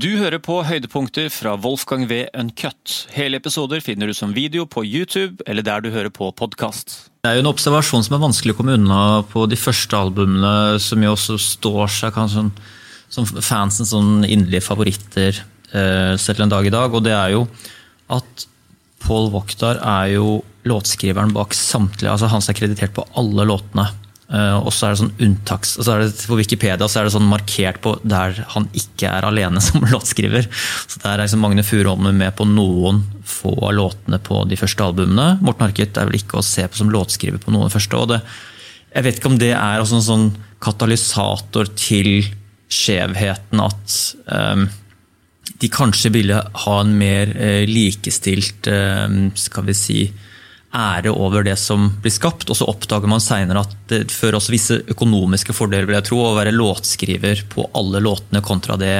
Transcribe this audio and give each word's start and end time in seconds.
Du 0.00 0.14
hører 0.16 0.38
på 0.40 0.54
høydepunkter 0.64 1.26
fra 1.34 1.56
Wolfgang 1.60 2.06
V. 2.08 2.22
Uncut. 2.38 2.92
Hele 3.12 3.36
episoder 3.40 3.82
finner 3.84 4.08
du 4.08 4.14
som 4.16 4.30
video 4.32 4.62
på 4.64 4.84
YouTube 4.86 5.42
eller 5.50 5.66
der 5.66 5.82
du 5.84 5.90
hører 5.92 6.12
på 6.14 6.30
podkast. 6.38 6.94
Det 7.20 7.28
er 7.28 7.36
jo 7.36 7.42
en 7.42 7.50
observasjon 7.50 8.06
som 8.06 8.16
er 8.16 8.22
vanskelig 8.22 8.54
å 8.54 8.58
komme 8.60 8.78
unna 8.78 9.00
på 9.28 9.44
de 9.50 9.58
første 9.60 9.98
albumene, 9.98 10.78
som 10.80 11.04
jo 11.04 11.12
også 11.12 11.36
står 11.42 11.92
seg 11.98 12.14
kanskje 12.16 12.46
som, 12.46 12.52
som 13.12 13.42
fansens 13.44 13.92
sånn 13.92 14.22
inderlige 14.24 14.64
favoritter 14.70 15.42
eh, 15.74 16.14
selv 16.22 16.46
en 16.46 16.54
dag 16.54 16.70
i 16.70 16.72
dag. 16.72 16.96
Og 16.96 17.04
det 17.04 17.12
er 17.18 17.34
jo 17.34 17.44
at 18.14 18.46
Paul 19.04 19.28
Wakhtar 19.34 19.82
er 19.82 20.14
jo 20.14 20.38
låtskriveren 20.70 21.34
bak 21.36 21.52
samtlige 21.56 22.14
altså 22.14 22.30
Han 22.30 22.46
er 22.46 22.56
kreditert 22.56 22.96
på 22.96 23.04
alle 23.20 23.44
låtene. 23.52 23.90
Uh, 24.30 24.62
og 24.62 24.70
så 24.70 24.86
er 24.86 24.92
det 24.92 25.00
sånn 25.00 25.24
unntaks, 25.26 25.72
så 25.82 25.90
er 25.90 26.04
det 26.04 26.26
På 26.30 26.36
Wikipedia 26.38 26.86
så 26.86 27.00
er 27.00 27.08
det 27.08 27.14
sånn 27.16 27.26
markert 27.26 27.80
på 27.82 27.96
der 28.06 28.36
han 28.52 28.68
ikke 28.78 29.10
er 29.10 29.26
alene 29.26 29.62
som 29.66 29.82
låtskriver. 29.82 30.46
Så 30.86 31.02
Der 31.02 31.16
er 31.16 31.24
liksom 31.24 31.42
Magne 31.42 31.64
Furuholmen 31.66 32.20
med 32.20 32.36
på 32.38 32.46
noen 32.46 33.02
få 33.26 33.56
av 33.58 33.74
låtene 33.74 34.20
på 34.22 34.44
de 34.50 34.58
første 34.60 34.86
albumene. 34.86 35.40
Morten 35.42 35.66
Harket 35.66 35.98
er 35.98 36.06
vel 36.06 36.20
ikke 36.20 36.38
å 36.38 36.46
se 36.46 36.66
på 36.70 36.78
som 36.78 36.92
låtskriver 36.94 37.42
på 37.42 37.50
noen 37.50 37.66
av 37.66 37.72
de 37.72 37.78
første. 37.78 37.98
og 37.98 38.12
det, 38.12 38.20
Jeg 38.94 39.06
vet 39.06 39.18
ikke 39.18 39.32
om 39.32 39.40
det 39.42 39.52
er 39.54 39.82
en 39.82 40.06
sånn 40.06 40.30
katalysator 40.62 41.70
til 41.78 42.28
skjevheten 42.70 43.62
at 43.64 43.94
um, 44.30 44.68
de 45.60 45.68
kanskje 45.72 46.12
ville 46.14 46.38
ha 46.38 46.80
en 46.80 46.92
mer 46.98 47.32
uh, 47.34 47.64
likestilt 47.66 48.70
uh, 48.70 49.06
skal 49.34 49.66
vi 49.66 49.74
si, 49.74 50.00
ære 50.76 51.10
over 51.10 51.44
det 51.46 51.56
som 51.58 51.88
blir 52.02 52.14
skapt. 52.14 52.50
Og 52.50 52.58
så 52.58 52.68
oppdager 52.70 53.10
man 53.10 53.22
seinere 53.22 53.64
at 53.64 53.76
det 53.90 54.02
fører 54.14 54.38
også 54.38 54.54
visse 54.54 54.80
økonomiske 54.92 55.54
fordeler 55.56 55.88
vil 55.88 55.98
jeg 55.98 56.08
tro, 56.10 56.20
å 56.24 56.36
være 56.38 56.54
låtskriver 56.54 57.44
på 57.52 57.66
alle 57.78 58.02
låtene 58.04 58.42
kontra 58.44 58.78
det. 58.80 58.96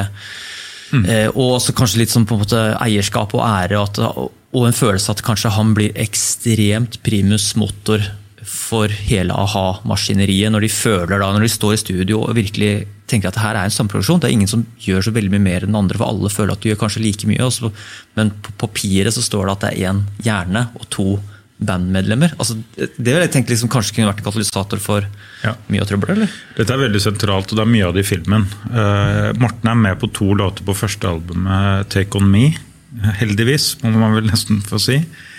Mm. 0.90 1.04
Eh, 1.06 1.28
og 1.30 1.60
også 1.60 1.74
kanskje 1.78 2.02
litt 2.02 2.14
sånn 2.14 2.26
på 2.26 2.36
en 2.36 2.44
måte 2.44 2.62
eierskap 2.82 3.34
og 3.38 3.44
ære, 3.46 3.78
at, 3.78 4.00
og 4.00 4.64
en 4.66 4.74
følelse 4.74 5.14
at 5.14 5.22
kanskje 5.26 5.54
han 5.54 5.74
blir 5.76 5.94
ekstremt 5.98 6.98
primus 7.06 7.52
motor 7.60 8.02
for 8.50 8.90
hele 8.90 9.34
a-ha-maskineriet. 9.36 10.50
Når 10.50 10.66
de 10.66 10.72
føler 10.72 11.20
da, 11.20 11.28
når 11.30 11.46
de 11.46 11.52
står 11.52 11.76
i 11.76 11.82
studio 11.84 12.24
og 12.24 12.34
virkelig 12.38 12.72
tenker 13.10 13.30
at 13.30 13.36
det 13.36 13.42
her 13.42 13.58
er 13.58 13.68
en 13.68 13.74
samproduksjon. 13.74 14.20
Det 14.22 14.28
er 14.28 14.36
ingen 14.36 14.50
som 14.50 14.64
gjør 14.82 15.06
så 15.06 15.14
veldig 15.14 15.32
mye 15.34 15.44
mer 15.44 15.66
enn 15.66 15.78
andre, 15.78 15.98
for 15.98 16.06
alle 16.06 16.30
føler 16.32 16.54
at 16.54 16.62
du 16.62 16.70
gjør 16.70 16.80
kanskje 16.84 17.02
like 17.04 17.30
mye. 17.30 17.42
Også, 17.46 17.70
men 18.18 18.32
på 18.44 18.54
papiret 18.60 19.14
så 19.14 19.24
står 19.24 19.46
det 19.46 19.54
at 19.54 19.64
det 19.64 19.70
er 19.72 19.90
én 19.90 20.02
hjerne 20.26 20.66
og 20.78 20.88
to 20.94 21.08
bandmedlemmer. 21.60 22.34
Altså, 22.40 22.56
det 22.76 23.06
vil 23.06 23.20
jeg 23.20 23.32
tenke 23.34 23.52
liksom, 23.52 23.70
kanskje 23.72 23.96
kunne 23.96 24.10
vært 24.10 24.22
en 24.22 24.28
katalysator 24.30 24.80
for 24.82 25.06
ja. 25.44 25.54
mye 25.72 25.84
av 25.84 25.90
trøbbelet? 25.90 26.16
eller? 26.16 26.36
Dette 26.56 26.76
er 26.76 26.82
veldig 26.86 27.02
sentralt, 27.04 27.52
og 27.52 27.58
det 27.58 27.64
er 27.66 27.72
mye 27.74 27.88
av 27.88 27.96
det 27.96 28.04
i 28.04 28.10
filmen. 28.10 28.46
Uh, 28.72 29.30
Morten 29.40 29.72
er 29.72 29.80
med 29.82 29.98
på 30.00 30.10
to 30.16 30.32
låter 30.40 30.66
på 30.66 30.76
første 30.76 31.10
albumet, 31.10 31.90
'Take 31.92 32.20
On 32.20 32.30
Me'. 32.30 32.56
Heldigvis, 33.20 33.76
må 33.84 33.92
man 33.94 34.16
vel 34.16 34.26
nesten 34.26 34.64
få 34.66 34.80
si. 34.82 34.96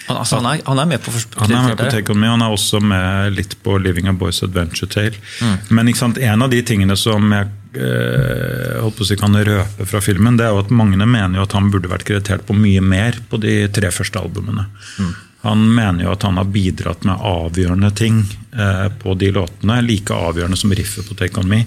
Han, 0.08 0.18
altså, 0.18 0.40
han, 0.40 0.48
er, 0.50 0.62
han, 0.66 0.80
er, 0.80 0.88
med 0.88 1.02
på 1.04 1.12
Han 1.12 1.52
er 1.52 1.66
med 1.66 1.78
på 1.78 1.90
Take 1.92 2.14
On 2.14 2.20
Me, 2.20 2.30
han 2.32 2.42
er 2.42 2.54
også 2.54 2.80
med 2.80 3.34
litt 3.36 3.58
på 3.64 3.78
'Living 3.78 4.08
a 4.08 4.14
Boys 4.14 4.44
Adventure 4.44 4.88
Tale'. 4.88 5.18
Mm. 5.42 5.58
Men 5.70 5.92
sant, 5.96 6.18
en 6.18 6.46
av 6.46 6.54
de 6.54 6.62
tingene 6.62 6.96
som 6.98 7.34
jeg 7.34 7.50
eh, 7.76 8.78
holdt 8.82 8.98
på 8.98 9.06
å 9.06 9.10
si 9.10 9.18
kan 9.20 9.36
røpe 9.36 9.90
fra 9.90 10.02
filmen, 10.04 10.38
det 10.38 10.48
er 10.48 10.56
jo 10.56 10.64
at 10.64 10.72
mange 10.72 10.98
mener 11.02 11.40
jo 11.40 11.48
at 11.48 11.58
han 11.58 11.70
burde 11.74 11.92
vært 11.92 12.08
kreditert 12.08 12.46
på 12.48 12.56
mye 12.58 12.82
mer 12.82 13.20
på 13.30 13.42
de 13.42 13.66
tre 13.74 13.92
første 13.92 14.22
albumene. 14.22 14.68
Mm. 15.00 15.14
Han 15.42 15.64
mener 15.74 16.06
jo 16.06 16.12
at 16.14 16.24
han 16.28 16.38
har 16.38 16.52
bidratt 16.54 17.06
med 17.08 17.24
avgjørende 17.26 17.90
ting 17.98 18.22
eh, 18.54 18.88
på 19.02 19.16
de 19.18 19.32
låtene. 19.34 19.80
Like 19.82 20.14
avgjørende 20.14 20.60
som 20.60 20.74
riffet 20.78 21.08
på 21.08 21.18
Take 21.18 21.42
On 21.42 21.50
Me. 21.50 21.64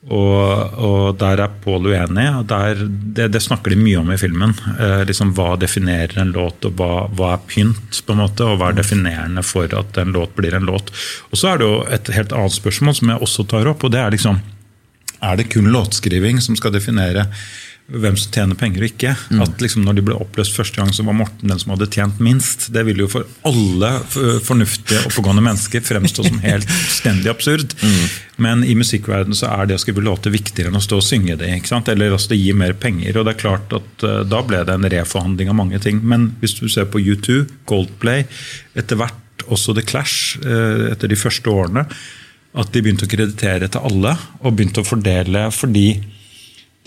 Og, 0.00 0.78
og 0.80 1.18
der 1.20 1.42
er 1.44 1.56
Paul 1.60 1.84
uenig. 1.90 2.24
der, 2.48 2.78
det, 2.88 3.28
det, 3.34 3.42
snakker 3.44 3.74
de 3.74 3.76
mye 3.76 4.00
om 4.00 4.10
i 4.10 4.18
filmen. 4.18 4.54
Eh, 4.80 5.04
liksom 5.06 5.34
Hva 5.36 5.54
definerer 5.60 6.22
en 6.22 6.32
låt, 6.32 6.64
og 6.64 6.78
hva, 6.80 7.04
hva, 7.14 7.34
er 7.36 7.44
pynt? 7.46 8.00
på 8.06 8.16
en 8.16 8.22
måte, 8.24 8.46
Og 8.48 8.58
hva 8.58 8.70
er 8.70 8.80
definerende 8.80 9.44
for 9.44 9.68
at 9.76 10.00
en 10.00 10.14
låt 10.16 10.34
blir 10.34 10.56
en 10.56 10.66
låt? 10.66 10.90
Og 11.30 11.38
Så 11.38 11.52
er 11.52 11.60
det 11.60 11.68
jo 11.68 11.82
et 11.84 12.14
helt 12.16 12.32
annet 12.32 12.56
spørsmål 12.56 12.96
som 12.96 13.12
jeg 13.12 13.28
også 13.28 13.46
tar 13.46 13.68
opp. 13.70 13.84
og 13.84 13.92
det 13.92 14.00
Er 14.00 14.10
liksom, 14.10 14.40
er 15.20 15.36
det 15.36 15.50
kun 15.52 15.68
låtskriving 15.70 16.40
som 16.40 16.56
skal 16.56 16.72
definere 16.72 17.28
hvem 17.90 18.16
som 18.18 18.32
tjener 18.34 18.58
penger 18.58 18.84
og 18.84 18.88
ikke. 18.90 19.12
Mm. 19.30 19.42
At 19.44 19.62
liksom 19.62 19.84
når 19.86 19.98
de 19.98 20.04
ble 20.06 20.16
oppløst 20.18 20.56
første 20.56 20.80
gang, 20.80 20.92
så 20.94 21.04
var 21.06 21.16
Morten 21.18 21.50
den 21.50 21.60
som 21.60 21.74
hadde 21.74 21.90
tjent 21.90 22.20
minst. 22.22 22.68
Det 22.74 22.84
ville 22.86 23.04
jo 23.04 23.10
for 23.10 23.28
alle 23.48 23.92
fornuftige, 24.46 25.02
oppegående 25.08 25.44
mennesker 25.44 25.84
fremstå 25.84 26.26
som 26.28 26.42
helt 26.44 26.70
stendig 26.98 27.32
absurd. 27.32 27.74
Mm. 27.82 28.04
Men 28.40 28.62
i 28.64 28.76
musikkverdenen 28.78 29.36
så 29.36 29.50
er 29.52 29.68
det 29.68 29.76
å 29.76 29.82
skrive 29.82 30.04
låter 30.04 30.32
viktigere 30.32 30.72
enn 30.72 30.78
å 30.78 30.84
stå 30.84 31.00
og 31.00 31.06
synge 31.06 31.36
det. 31.40 31.50
ikke 31.58 31.72
sant? 31.72 31.90
Eller 31.92 32.14
altså, 32.14 32.32
det 32.32 32.40
gir 32.40 32.56
mer 32.58 32.76
penger. 32.78 33.18
og 33.18 33.26
det 33.26 33.34
er 33.34 33.42
klart 33.42 33.74
at 33.76 34.06
uh, 34.06 34.22
Da 34.28 34.44
ble 34.46 34.62
det 34.66 34.76
en 34.76 34.90
reforhandling 34.94 35.50
av 35.52 35.58
mange 35.58 35.82
ting. 35.82 36.00
Men 36.02 36.30
hvis 36.40 36.56
du 36.60 36.68
ser 36.72 36.88
på 36.90 37.02
U2, 37.02 37.42
Goldplay, 37.68 38.24
etter 38.78 39.00
hvert 39.00 39.44
også 39.50 39.74
The 39.76 39.84
Clash, 39.84 40.38
uh, 40.44 40.88
etter 40.92 41.10
de 41.10 41.18
første 41.20 41.52
årene, 41.52 41.84
at 42.50 42.72
de 42.74 42.82
begynte 42.82 43.06
å 43.06 43.10
kreditere 43.10 43.68
til 43.70 43.84
alle 43.86 44.16
og 44.40 44.56
begynte 44.56 44.82
å 44.82 44.88
fordele 44.88 45.44
fordi 45.54 45.86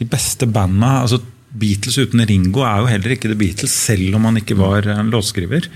de 0.01 0.07
beste 0.09 0.47
banda 0.49 0.99
altså 1.03 1.21
Beatles 1.53 1.99
uten 2.01 2.23
Ringo 2.25 2.63
er 2.65 2.81
jo 2.81 2.89
heller 2.89 3.13
ikke 3.13 3.29
The 3.29 3.37
Beatles, 3.37 3.75
selv 3.77 4.17
om 4.17 4.25
han 4.25 4.39
ikke 4.39 4.57
var 4.57 4.87
en 4.89 5.11
låtskriver. 5.13 5.67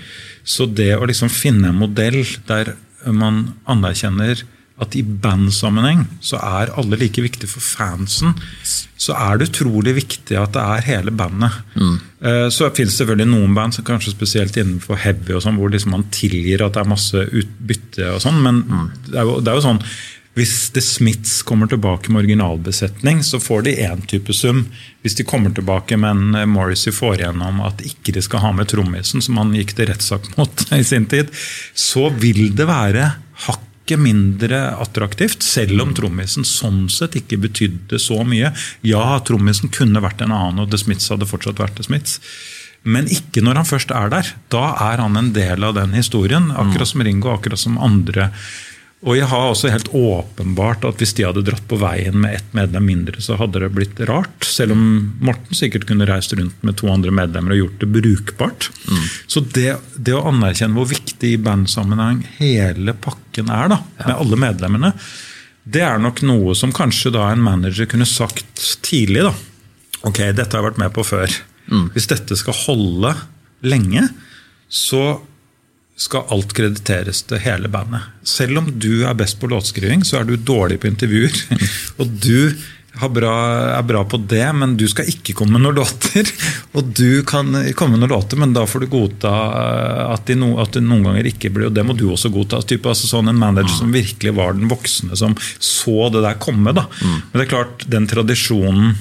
Så 0.47 0.65
det 0.65 0.95
å 0.97 1.05
liksom 1.05 1.29
finne 1.29 1.69
en 1.69 1.77
modell 1.77 2.23
der 2.49 2.73
man 3.13 3.51
anerkjenner 3.69 4.41
at 4.77 4.93
i 4.93 5.01
bandsammenheng 5.01 6.03
så 6.21 6.37
er 6.37 6.71
alle 6.77 6.99
like 7.01 7.21
viktige 7.23 7.49
for 7.49 7.65
fansen. 7.65 8.35
Så 8.97 9.15
er 9.17 9.39
det 9.39 9.49
utrolig 9.49 9.95
viktig 9.97 10.37
at 10.37 10.53
det 10.53 10.65
er 10.65 10.85
hele 10.85 11.13
bandet. 11.17 11.55
Mm. 11.73 11.95
Eh, 12.21 12.45
så 12.53 12.69
finnes 12.69 12.93
det 12.93 13.01
selvfølgelig 13.01 13.31
noen 13.31 13.55
band, 13.57 13.79
kanskje 13.87 14.13
spesielt 14.13 14.57
innenfor 14.57 15.01
heavy, 15.01 15.33
og 15.33 15.41
sånn, 15.45 15.57
hvor 15.57 15.73
liksom 15.73 15.95
man 15.97 16.05
tilgir 16.13 16.61
at 16.65 16.77
det 16.77 16.83
er 16.83 16.93
masse 16.93 17.25
utbytte. 17.25 18.11
og 18.13 18.21
sånn, 18.21 18.37
Men 18.45 18.61
mm. 18.67 18.85
det, 19.09 19.17
er 19.17 19.25
jo, 19.25 19.39
det 19.41 19.53
er 19.53 19.57
jo 19.57 19.65
sånn 19.65 19.81
hvis 20.37 20.69
The 20.75 20.81
Smiths 20.85 21.41
kommer 21.41 21.67
tilbake 21.67 22.11
med 22.11 22.19
originalbesetning, 22.19 23.23
så 23.23 23.39
får 23.41 23.61
de 23.65 23.71
én 23.87 24.03
type 24.05 24.33
sum. 24.37 24.67
Hvis 25.01 25.17
de 25.17 25.25
kommer 25.25 25.49
tilbake, 25.49 25.97
men 25.97 26.35
eh, 26.35 26.45
Morrissey 26.45 26.93
får 26.93 27.23
igjennom 27.23 27.63
at 27.65 27.81
ikke 27.81 28.13
de 28.13 28.21
skal 28.21 28.43
ha 28.43 28.51
med 28.53 28.69
trommisen, 28.69 29.23
som 29.25 29.39
han 29.41 29.55
gikk 29.57 29.73
til 29.77 29.89
rettssak 29.89 30.29
mot 30.37 30.67
i 30.77 30.83
sin 30.85 31.09
tid, 31.09 31.33
så 31.73 32.11
vil 32.13 32.51
det 32.57 32.69
være 32.69 33.09
hakket 33.47 34.03
mindre 34.03 34.61
attraktivt, 34.77 35.41
selv 35.41 35.81
om 35.81 35.95
trommisen 35.97 36.45
sånn 36.45 36.85
sett 36.93 37.17
ikke 37.17 37.41
betydde 37.47 37.97
så 38.03 38.21
mye. 38.27 38.53
Ja, 38.85 39.17
trommisen 39.25 39.73
kunne 39.73 40.05
vært 40.05 40.21
en 40.21 40.35
annen, 40.35 40.61
og 40.61 40.69
The 40.69 40.83
Smiths 40.83 41.09
hadde 41.09 41.29
fortsatt 41.29 41.63
vært 41.63 41.79
The 41.79 41.87
Smiths. 41.89 42.19
Men 42.85 43.09
ikke 43.09 43.41
når 43.41 43.63
han 43.63 43.67
først 43.73 43.89
er 43.91 44.13
der. 44.13 44.29
Da 44.53 44.69
er 44.91 45.01
han 45.01 45.17
en 45.17 45.33
del 45.35 45.65
av 45.65 45.73
den 45.75 45.97
historien. 45.97 46.51
Akkurat 46.53 46.93
som 46.93 47.01
Ringo, 47.03 47.33
akkurat 47.33 47.59
som 47.59 47.81
andre 47.81 48.29
og 49.05 49.13
jeg 49.13 49.27
har 49.29 49.51
også 49.51 49.69
helt 49.69 49.91
åpenbart 49.93 50.85
at 50.87 50.97
hvis 50.97 51.13
de 51.19 51.25
hadde 51.27 51.43
dratt 51.45 51.65
på 51.69 51.77
veien 51.77 52.15
med 52.17 52.39
ett 52.39 52.55
medlem 52.57 52.87
mindre, 52.89 53.21
så 53.21 53.35
hadde 53.37 53.61
det 53.61 53.69
blitt 53.75 53.99
rart. 54.09 54.41
Selv 54.47 54.73
om 54.73 54.81
Morten 55.21 55.57
sikkert 55.57 55.85
kunne 55.89 56.07
reist 56.09 56.33
rundt 56.33 56.63
med 56.65 56.79
to 56.81 56.89
andre 56.89 57.13
medlemmer 57.13 57.53
og 57.53 57.61
gjort 57.61 57.83
det 57.83 57.91
brukbart. 57.93 58.69
Mm. 58.89 59.03
Så 59.29 59.43
det, 59.53 59.75
det, 60.01 60.15
å 60.17 60.23
anerkjenne 60.31 60.73
hvor 60.79 60.89
viktig 60.89 61.35
i 61.35 61.41
bandsammenheng 61.45 62.23
hele 62.39 62.97
pakken 62.97 63.53
er, 63.53 63.69
da, 63.75 63.79
ja. 63.99 64.07
med 64.09 64.15
alle 64.15 64.41
medlemmene, 64.47 64.93
det 65.67 65.85
er 65.85 66.01
nok 66.01 66.23
noe 66.25 66.57
som 66.57 66.73
kanskje 66.73 67.13
da 67.13 67.29
en 67.29 67.43
manager 67.45 67.85
kunne 67.91 68.07
sagt 68.09 68.65
tidlig. 68.87 69.27
da. 69.27 69.33
Ok, 70.09 70.23
dette 70.33 70.49
har 70.49 70.63
jeg 70.63 70.69
vært 70.71 70.81
med 70.81 70.95
på 70.97 71.05
før. 71.05 71.37
Mm. 71.69 71.89
Hvis 71.93 72.09
dette 72.09 72.37
skal 72.39 72.57
holde 72.65 73.13
lenge, 73.61 74.07
så 74.73 75.19
skal 75.97 76.29
alt 76.33 76.53
krediteres 76.53 77.23
til 77.25 77.41
hele 77.41 77.69
bandet. 77.73 78.05
Selv 78.27 78.61
om 78.61 78.69
du 78.69 79.03
er 79.07 79.17
best 79.17 79.39
på 79.41 79.49
låtskriving, 79.49 80.05
så 80.05 80.19
er 80.19 80.27
du 80.27 80.35
dårlig 80.37 80.77
på 80.83 80.91
intervjuer. 80.91 81.33
Og 81.99 82.11
du 82.21 82.53
bra, 83.13 83.33
er 83.77 83.83
bra 83.85 84.03
på 84.09 84.17
det, 84.17 84.45
men 84.57 84.75
du 84.77 84.87
skal 84.89 85.09
ikke 85.09 85.35
komme 85.37 85.57
med 85.57 85.65
noen 85.65 85.79
låter. 85.81 86.29
Og 86.77 86.93
du 86.97 87.23
kan 87.27 87.49
komme 87.77 87.95
med 87.95 88.05
noen 88.05 88.13
låter, 88.13 88.39
men 88.41 88.53
da 88.53 88.65
får 88.69 88.85
du 88.85 88.89
godta 88.93 89.33
eh, 89.33 90.03
at, 90.13 90.25
de 90.29 90.37
no, 90.37 90.53
at 90.61 90.77
det 90.77 90.85
noen 90.85 91.05
ganger 91.09 91.29
ikke 91.29 91.51
blir 91.53 91.69
Og 91.69 91.75
det 91.75 91.85
må 91.85 91.97
du 91.97 92.07
også 92.11 92.31
godta. 92.33 92.61
Type, 92.61 92.89
altså 92.89 93.09
sånn 93.09 93.33
En 93.33 93.41
manager 93.41 93.73
som 93.73 93.93
virkelig 93.93 94.33
var 94.37 94.57
den 94.57 94.69
voksne, 94.71 95.17
som 95.17 95.37
så 95.57 96.09
det 96.13 96.25
der 96.25 96.41
komme. 96.41 96.73
da. 96.77 96.87
Mm. 97.01 97.19
Men 97.31 97.39
det 97.39 97.45
er 97.47 97.53
klart, 97.53 97.87
den 97.89 98.09
tradisjonen 98.09 98.97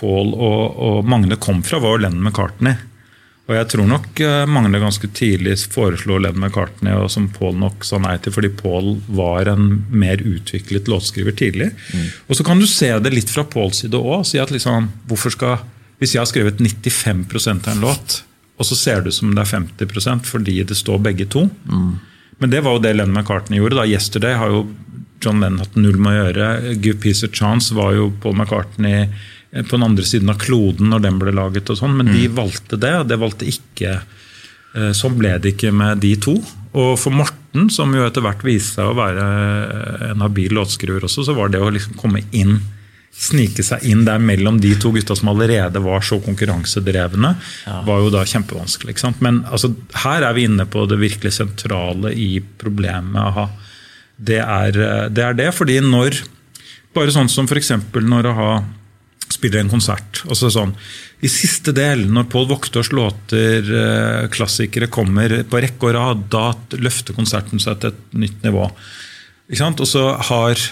Paul 0.00 0.32
og, 0.32 0.62
og 0.80 1.08
Magne 1.08 1.36
kom 1.36 1.60
fra, 1.66 1.80
var 1.82 1.98
jo 1.98 2.06
Lennon 2.06 2.24
McCartney. 2.24 2.88
Og 3.50 3.56
jeg 3.56 3.66
tror 3.72 3.88
nok 3.90 4.20
mange 4.46 4.68
Magne 4.70 4.78
ganske 4.78 5.08
tidlig 5.16 5.56
foreslo 5.72 6.20
Len 6.22 6.36
McCartney, 6.38 6.94
og 6.94 7.10
som 7.10 7.26
Paul 7.34 7.56
nok 7.58 7.82
sa 7.86 7.98
nei 7.98 8.14
til, 8.22 8.34
fordi 8.36 8.52
Paul 8.54 8.92
var 9.10 9.50
en 9.50 9.80
mer 9.90 10.22
utviklet 10.22 10.86
låtskriver 10.90 11.34
tidlig. 11.34 11.72
Mm. 11.90 12.04
Og 12.30 12.38
så 12.38 12.46
kan 12.46 12.62
du 12.62 12.68
se 12.70 12.92
det 13.02 13.10
litt 13.10 13.32
fra 13.32 13.42
Pauls 13.42 13.82
side 13.82 13.98
òg. 13.98 14.22
Si 14.28 14.38
at 14.38 14.52
liksom, 14.54 14.86
skal, 15.34 15.64
hvis 15.98 16.14
jeg 16.14 16.22
har 16.22 16.30
skrevet 16.30 16.62
95 16.62 17.26
av 17.56 17.72
en 17.74 17.82
låt, 17.88 18.20
og 18.60 18.68
så 18.68 18.78
ser 18.78 19.02
det 19.02 19.10
ut 19.10 19.18
som 19.18 19.34
det 19.34 19.42
er 19.42 19.52
50% 19.56 20.30
fordi 20.30 20.60
det 20.68 20.76
står 20.78 21.02
begge 21.02 21.26
to. 21.32 21.48
Mm. 21.66 21.98
Men 22.40 22.52
det 22.52 22.62
var 22.64 22.76
jo 22.76 22.84
det 22.84 22.94
Len 22.94 23.10
McCartney 23.10 23.58
gjorde. 23.58 23.80
da. 23.80 23.88
'Yesterday' 23.88 24.38
har 24.38 24.54
jo 24.54 24.68
John 25.20 25.40
Lennon 25.40 25.60
hatt 25.60 25.76
null 25.76 25.98
med 25.98 26.12
å 26.12 26.24
gjøre. 26.24 26.48
'Give 26.78 27.00
Peace 27.00 27.26
a 27.26 27.28
Chance' 27.28 27.74
var 27.74 27.92
jo 27.96 28.12
Paul 28.22 28.36
McCartney 28.36 29.02
eh, 29.02 29.08
på 29.50 29.74
den 29.74 29.82
andre 29.82 30.06
siden 30.06 30.30
av 30.30 30.38
kloden 30.38 30.92
når 30.92 31.04
den 31.06 31.20
ble 31.20 31.34
laget. 31.34 31.70
og 31.70 31.78
sånn, 31.80 31.96
Men 31.98 32.12
de 32.14 32.28
valgte 32.30 32.78
det, 32.78 32.94
og 33.02 33.08
det 33.10 33.18
valgte 33.18 33.48
ikke 33.50 33.96
eh, 33.98 34.90
Sånn 34.94 35.16
ble 35.18 35.36
det 35.42 35.56
ikke 35.56 35.72
med 35.74 35.98
de 36.04 36.14
to. 36.22 36.36
Og 36.78 36.92
for 37.02 37.10
Morten, 37.10 37.66
som 37.74 37.90
jo 37.94 38.04
etter 38.06 38.22
hvert 38.22 38.44
viste 38.46 38.78
seg 38.78 38.92
å 38.92 38.98
være 38.98 39.24
en 40.12 40.22
habil 40.22 40.54
låtskriver 40.54 41.08
også, 41.08 41.26
så 41.26 41.34
var 41.34 41.50
det 41.50 41.58
å 41.58 41.72
liksom 41.74 41.98
komme 41.98 42.22
inn 42.30 42.60
snike 43.20 43.64
seg 43.66 43.82
inn 43.90 44.04
der 44.06 44.20
mellom 44.22 44.60
de 44.62 44.70
to 44.80 44.92
gutta 44.94 45.16
som 45.18 45.32
allerede 45.32 45.82
var 45.82 46.04
så 46.06 46.20
konkurransedrevne, 46.22 47.32
var 47.66 48.04
jo 48.04 48.12
da 48.14 48.22
kjempevanskelig. 48.22 48.94
ikke 48.94 49.02
sant? 49.02 49.18
Men 49.24 49.42
altså, 49.50 49.72
her 50.04 50.24
er 50.28 50.36
vi 50.36 50.46
inne 50.46 50.64
på 50.70 50.86
det 50.88 51.00
virkelig 51.00 51.34
sentrale 51.36 52.14
i 52.14 52.38
problemet 52.62 53.18
a-ha. 53.20 53.48
Det 54.14 54.38
er, 54.38 54.78
det 55.10 55.24
er 55.26 55.34
det, 55.34 55.50
fordi 55.56 55.80
når 55.84 56.22
Bare 56.90 57.12
sånn 57.14 57.28
som 57.30 57.46
f.eks. 57.46 57.68
når 58.02 58.26
a-ha 58.32 58.54
spiller 59.40 59.64
en 59.64 59.72
konsert. 59.72 60.22
altså 60.28 60.52
sånn, 60.52 60.74
I 61.24 61.30
siste 61.32 61.72
del, 61.76 62.06
når 62.12 62.28
Pål 62.32 62.50
Voktors 62.52 62.92
låter, 62.92 63.64
eh, 63.64 64.28
klassikere, 64.32 64.90
kommer 64.92 65.40
på 65.42 65.64
rekke 65.64 65.88
og 65.88 65.96
rad, 65.96 66.28
da 66.32 66.52
løfter 66.76 67.16
konserten 67.16 67.62
seg 67.62 67.80
til 67.80 67.94
et 67.94 68.20
nytt 68.26 68.44
nivå. 68.46 68.68
Ikke 69.50 69.64
sant? 69.64 69.82
Og 69.82 69.90
så 69.90 70.04
har 70.30 70.70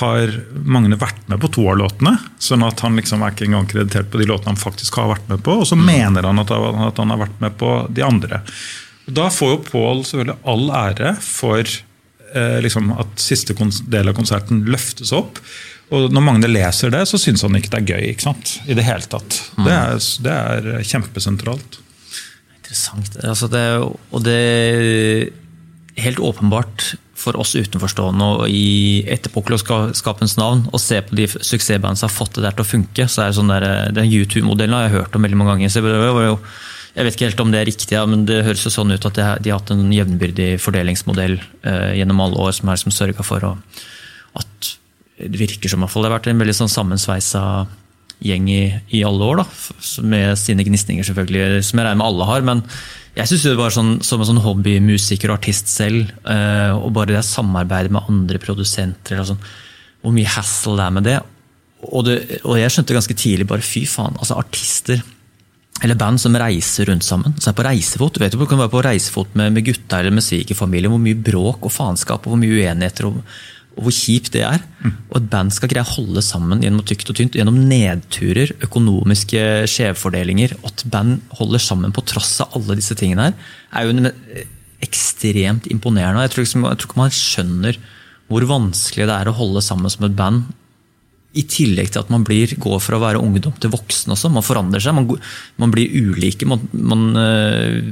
har 0.00 0.30
Magne 0.64 0.96
vært 1.00 1.26
med 1.30 1.40
på 1.42 1.50
to 1.52 1.64
av 1.70 1.78
låtene. 1.80 2.16
sånn 2.40 2.64
at 2.66 2.80
han 2.84 2.96
liksom 2.96 3.22
er 3.22 3.34
ikke 3.34 3.48
engang 3.48 3.68
kreditert 3.70 4.10
på 4.12 4.20
de 4.20 4.28
låtene 4.30 4.54
han 4.54 4.60
faktisk 4.60 4.98
har 5.00 5.10
vært 5.12 5.28
med 5.28 5.42
på. 5.44 5.58
Og 5.62 5.68
så 5.68 5.78
mm. 5.78 5.84
mener 5.86 6.28
han 6.28 6.42
at, 6.42 6.52
at, 6.52 7.00
han 7.00 7.14
har 7.14 7.22
vært 7.26 7.40
med 7.44 7.56
på 7.60 7.72
de 7.92 8.04
andre. 8.06 8.42
Da 9.06 9.28
får 9.34 9.56
jo 9.56 9.64
Pål 9.68 10.04
selvfølgelig 10.08 10.38
all 10.52 10.70
ære 10.78 11.14
for 11.24 11.60
eh, 11.66 12.58
liksom 12.64 12.92
at 12.96 13.20
siste 13.20 13.56
del 13.92 14.12
av 14.12 14.16
konserten 14.18 14.64
løftes 14.70 15.12
opp. 15.16 15.42
Og 15.92 16.08
når 16.14 16.24
Magne 16.24 16.48
leser 16.48 16.92
det, 16.94 17.04
så 17.10 17.20
syns 17.20 17.44
han 17.44 17.58
ikke 17.58 17.74
det 17.74 17.80
er 17.82 17.94
gøy. 17.94 18.08
ikke 18.14 18.26
sant? 18.30 18.56
I 18.64 18.76
det 18.78 18.86
hele 18.86 19.04
tatt. 19.12 19.38
Mm. 19.58 19.66
Det, 19.66 19.76
er, 19.76 20.02
det, 20.24 20.36
er, 20.40 20.88
kjempesentralt. 20.88 21.78
Interessant. 22.56 23.16
Altså 23.28 23.48
det, 23.52 23.64
og 23.82 24.24
det 24.24 24.38
er 24.40 26.02
helt 26.02 26.22
åpenbart 26.24 26.94
for 27.22 27.36
oss 27.38 27.52
utenforstående 27.54 28.28
og 28.32 28.50
i 28.50 29.04
etterpåklokskapens 29.12 30.34
navn 30.40 30.64
å 30.74 30.80
se 30.80 30.98
på 31.04 31.16
de 31.18 31.28
suksessbandene 31.30 32.00
som 32.00 32.08
har 32.08 32.14
fått 32.14 32.38
det 32.38 32.46
der 32.46 32.56
til 32.56 32.64
å 32.64 32.70
funke. 32.72 33.06
så 33.06 33.22
er 33.22 33.30
det 33.30 33.38
sånn 33.38 33.52
der, 33.52 33.66
Den 33.94 34.10
YouTube-modellen 34.10 34.74
har 34.74 34.88
jeg 34.88 34.96
hørt 34.96 35.16
om 35.16 35.22
veldig 35.22 35.38
mange 35.38 35.54
ganger. 35.54 35.70
så 35.70 35.84
jo, 35.84 36.38
jeg 36.96 37.04
vet 37.04 37.14
ikke 37.14 37.28
helt 37.28 37.44
om 37.44 37.52
det 37.52 37.60
er 37.60 37.68
riktig, 37.70 37.94
ja, 37.94 38.04
men 38.08 38.26
det 38.28 38.42
høres 38.44 38.64
jo 38.66 38.72
sånn 38.72 38.92
ut 38.92 39.06
at 39.06 39.14
de 39.14 39.52
har 39.52 39.60
hatt 39.60 39.70
en 39.72 39.92
jevnbyrdig 39.92 40.58
fordelingsmodell 40.60 41.38
eh, 41.38 41.92
gjennom 42.00 42.20
alle 42.20 42.42
år 42.42 42.52
som 42.56 42.72
som 42.76 42.92
sørga 42.92 43.24
for 43.24 43.44
å, 43.44 43.54
det 45.22 45.38
virker 45.40 45.70
som 45.70 45.84
det 45.84 45.92
har 45.92 46.16
vært 46.16 46.28
en 46.30 46.42
veldig 46.42 46.56
sånn 46.56 46.72
sammensveisa 46.72 47.42
gjeng 48.22 48.48
i, 48.50 48.64
i, 48.94 49.02
alle 49.06 49.28
år. 49.28 49.42
Da, 49.42 49.46
med 50.06 50.38
sine 50.40 50.66
gnisninger, 50.66 51.06
selvfølgelig, 51.06 51.62
som 51.66 51.80
jeg 51.80 51.88
regner 51.88 52.00
med 52.02 52.08
alle 52.08 52.28
har. 52.30 52.44
men 52.46 52.66
jeg 53.12 53.28
syns 53.28 53.42
det 53.44 53.58
var 53.58 53.74
sånn, 53.74 53.96
som 54.00 54.22
en 54.22 54.28
sånn 54.30 54.40
hobbymusiker 54.40 55.28
og 55.28 55.36
artist 55.36 55.68
selv, 55.68 56.08
uh, 56.24 56.72
og 56.78 56.94
bare 56.96 57.12
det 57.12 57.24
samarbeidet 57.28 57.92
med 57.92 58.08
andre 58.08 58.40
produsenter 58.40 59.20
sånn, 59.28 59.42
Hvor 60.02 60.14
mye 60.16 60.26
hassle 60.26 60.74
det 60.78 60.84
er 60.84 60.94
med 60.96 61.04
det. 61.06 61.18
Og, 61.82 62.04
det. 62.06 62.14
og, 62.42 62.56
jeg 62.58 62.72
skjønte 62.72 62.96
ganske 62.96 63.18
tidlig 63.18 63.46
bare 63.50 63.62
fy 63.66 63.84
faen, 63.86 64.16
altså 64.18 64.38
artister 64.38 65.02
eller 65.82 65.98
band 65.98 66.20
som 66.20 66.34
reiser 66.38 66.86
rundt 66.86 67.04
sammen. 67.04 67.34
som 67.40 67.50
er 67.50 67.56
på 67.58 67.64
reisefot, 67.66 68.14
du 68.14 68.20
vet 68.22 68.34
jo, 68.34 68.38
Du 68.38 68.46
kan 68.46 68.58
være 68.58 68.70
på 68.70 68.82
reisefot 68.86 69.34
med, 69.34 69.52
med 69.52 69.64
gutta 69.66 69.98
eller 69.98 70.14
med 70.14 70.22
svigerfamilien. 70.22 70.92
Hvor 70.92 71.02
mye 71.02 71.18
bråk 71.18 71.66
og 71.66 71.72
faenskap 71.74 72.26
og 72.26 72.32
hvor 72.32 72.38
mye 72.38 72.54
uenigheter 72.54 73.08
og, 73.08 73.22
og 73.72 73.86
hvor 73.86 73.94
kjipt 73.94 74.32
det 74.34 74.44
er. 74.46 74.62
Og 75.10 75.16
et 75.18 75.28
band 75.32 75.52
skal 75.54 75.70
greie 75.72 75.84
å 75.84 75.94
holde 75.94 76.22
sammen 76.24 76.62
gjennom 76.64 76.84
tykt 76.88 77.10
og 77.12 77.18
tynt, 77.18 77.38
gjennom 77.38 77.56
nedturer, 77.70 78.52
økonomiske 78.66 79.64
skjevfordelinger. 79.70 80.56
At 80.68 80.84
band 80.92 81.22
holder 81.38 81.62
sammen 81.62 81.94
på 81.94 82.04
tross 82.08 82.34
av 82.44 82.58
alle 82.58 82.76
disse 82.78 82.96
tingene 82.98 83.30
her, 83.30 83.50
er 83.72 83.88
jo 83.88 84.44
ekstremt 84.82 85.68
imponerende. 85.72 86.24
Jeg 86.26 86.34
tror, 86.34 86.46
liksom, 86.46 86.66
jeg 86.68 86.80
tror 86.80 86.90
ikke 86.90 87.02
man 87.02 87.16
skjønner 87.16 87.80
hvor 88.32 88.48
vanskelig 88.48 89.06
det 89.08 89.14
er 89.14 89.28
å 89.28 89.36
holde 89.36 89.62
sammen 89.64 89.92
som 89.92 90.06
et 90.08 90.16
band 90.16 90.46
i 91.32 91.42
tillegg 91.48 91.88
til 91.92 92.02
at 92.02 92.10
man 92.12 92.26
blir, 92.28 92.50
går 92.60 92.80
fra 92.84 92.98
å 92.98 93.02
være 93.02 93.20
ungdom 93.22 93.54
til 93.60 93.72
voksen 93.72 94.12
også. 94.12 94.28
Man 94.32 94.44
forandrer 94.44 94.82
seg, 94.84 94.96
man, 94.98 95.08
man 95.60 95.72
blir 95.72 95.88
ulike. 95.88 96.44
Man, 96.48 96.66
man, 96.76 97.06
eh, 97.16 97.88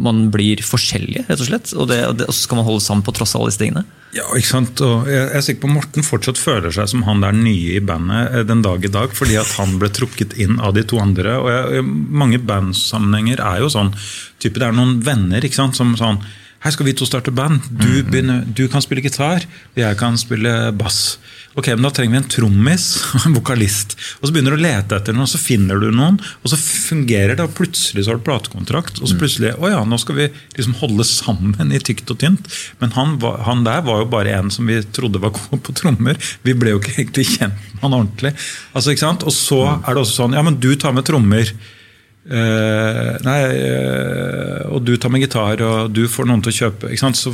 man, 0.00 0.22
blir 0.32 0.62
forskjellige, 0.64 1.26
rett 1.28 1.42
og 1.44 1.50
slett. 1.50 1.74
Og, 1.76 1.90
det, 1.90 2.00
og, 2.08 2.24
så 2.30 2.46
skal 2.46 2.60
man 2.60 2.68
holde 2.70 2.84
sammen 2.86 3.04
på 3.04 3.12
tross 3.18 3.36
av 3.36 3.44
alle 3.44 3.52
disse 3.52 3.60
tingene. 3.60 3.84
Ja, 4.16 4.24
ikke 4.32 4.48
sant? 4.54 4.80
Og 4.84 5.10
jeg 5.12 5.26
er 5.26 5.44
sikker 5.44 5.66
på 5.66 5.72
Morten 5.74 6.06
fortsatt 6.06 6.40
føler 6.40 6.72
seg 6.72 6.88
som 6.94 7.04
han 7.04 7.20
der 7.20 7.36
nye 7.36 7.76
i 7.76 7.84
bandet 7.84 8.32
eh, 8.32 8.48
den 8.48 8.64
dag 8.64 8.84
i 8.84 8.94
dag, 8.94 9.12
fordi 9.16 9.36
at 9.36 9.52
han 9.60 9.76
ble 9.82 9.92
trukket 9.92 10.38
inn 10.40 10.56
av 10.56 10.72
de 10.78 10.86
to 10.88 11.00
andre. 11.02 11.36
og 11.42 11.52
jeg, 11.52 11.86
Mange 12.24 12.40
bandsammenhenger 12.40 13.44
er 13.44 13.64
jo 13.66 13.72
sånn 13.76 13.92
type, 14.40 14.56
Det 14.56 14.70
er 14.70 14.76
noen 14.76 15.02
venner 15.04 15.44
ikke 15.44 15.60
sant, 15.60 15.76
som 15.76 15.92
sånn 15.98 16.22
her 16.64 16.74
skal 16.74 16.88
vi 16.88 16.94
to 16.98 17.06
starte 17.06 17.30
band. 17.30 17.62
Du, 17.70 17.86
mhm. 17.86 18.08
begynner, 18.10 18.40
du, 18.46 18.64
kan 18.70 18.82
spille 18.82 19.04
gitar, 19.04 19.44
og 19.46 19.78
jeg 19.78 19.98
kan 20.00 20.18
spille 20.18 20.72
bass. 20.74 21.18
Ok, 21.58 21.66
men 21.66 21.82
Da 21.82 21.90
trenger 21.90 22.14
vi 22.14 22.20
en 22.20 22.30
trommis 22.30 22.84
og 23.16 23.26
en 23.26 23.34
vokalist. 23.34 23.96
Og 24.20 24.28
Så 24.28 24.34
begynner 24.34 24.54
du 24.54 24.60
å 24.60 24.62
lete 24.62 24.98
etter 24.98 25.16
noen, 25.16 25.26
og 25.26 25.32
så 25.32 25.40
finner 25.42 25.80
du 25.82 25.88
noen, 25.90 26.20
og 26.42 26.52
så 26.52 26.58
fungerer 26.60 27.34
det. 27.34 27.46
og 27.48 27.56
Plutselig 27.58 28.04
så 28.04 28.12
har 28.12 28.20
du 28.20 28.26
platekontrakt, 28.28 29.00
og 29.00 29.08
så 29.08 29.16
mhm. 29.16 29.22
plutselig 29.22 29.54
å 29.58 29.72
ja, 29.72 29.80
nå 29.82 29.98
skal 29.98 30.20
vi 30.20 30.28
liksom 30.58 30.76
holde 30.82 31.06
sammen 31.08 31.74
i 31.74 31.82
tykt 31.82 32.12
og 32.14 32.20
tynt. 32.22 32.46
Men 32.82 32.94
han, 32.94 33.16
han, 33.46 33.64
der 33.66 33.82
var 33.88 34.04
jo 34.04 34.10
bare 34.12 34.36
en 34.38 34.52
som 34.54 34.70
vi 34.70 34.78
trodde 34.94 35.22
var 35.22 35.34
god 35.34 35.64
på 35.66 35.74
trommer. 35.80 36.20
Vi 36.46 36.54
ble 36.54 36.76
jo 36.76 36.82
ikke 36.82 36.94
egentlig 37.00 37.26
kjent 37.32 37.58
med 37.74 37.82
han 37.82 37.98
ordentlig. 38.02 38.34
Altså, 38.72 38.94
ikke 38.94 39.06
sant? 39.06 39.26
Og 39.26 39.34
så 39.34 39.64
mhm. 39.64 39.82
er 39.82 39.98
det 39.98 40.04
også 40.04 40.22
sånn 40.22 40.38
ja, 40.38 40.46
men 40.46 40.60
du 40.62 40.70
tar 40.78 40.94
med 40.94 41.08
trommer. 41.10 41.50
Uh, 42.28 43.14
nei, 43.24 43.38
uh, 43.56 44.66
og 44.74 44.82
du 44.84 44.96
tar 45.00 45.12
med 45.12 45.24
gitar, 45.24 45.62
og 45.64 45.94
du 45.94 46.04
får 46.10 46.28
noen 46.28 46.42
til 46.44 46.52
å 46.52 46.58
kjøpe. 46.58 46.92
Så 47.16 47.32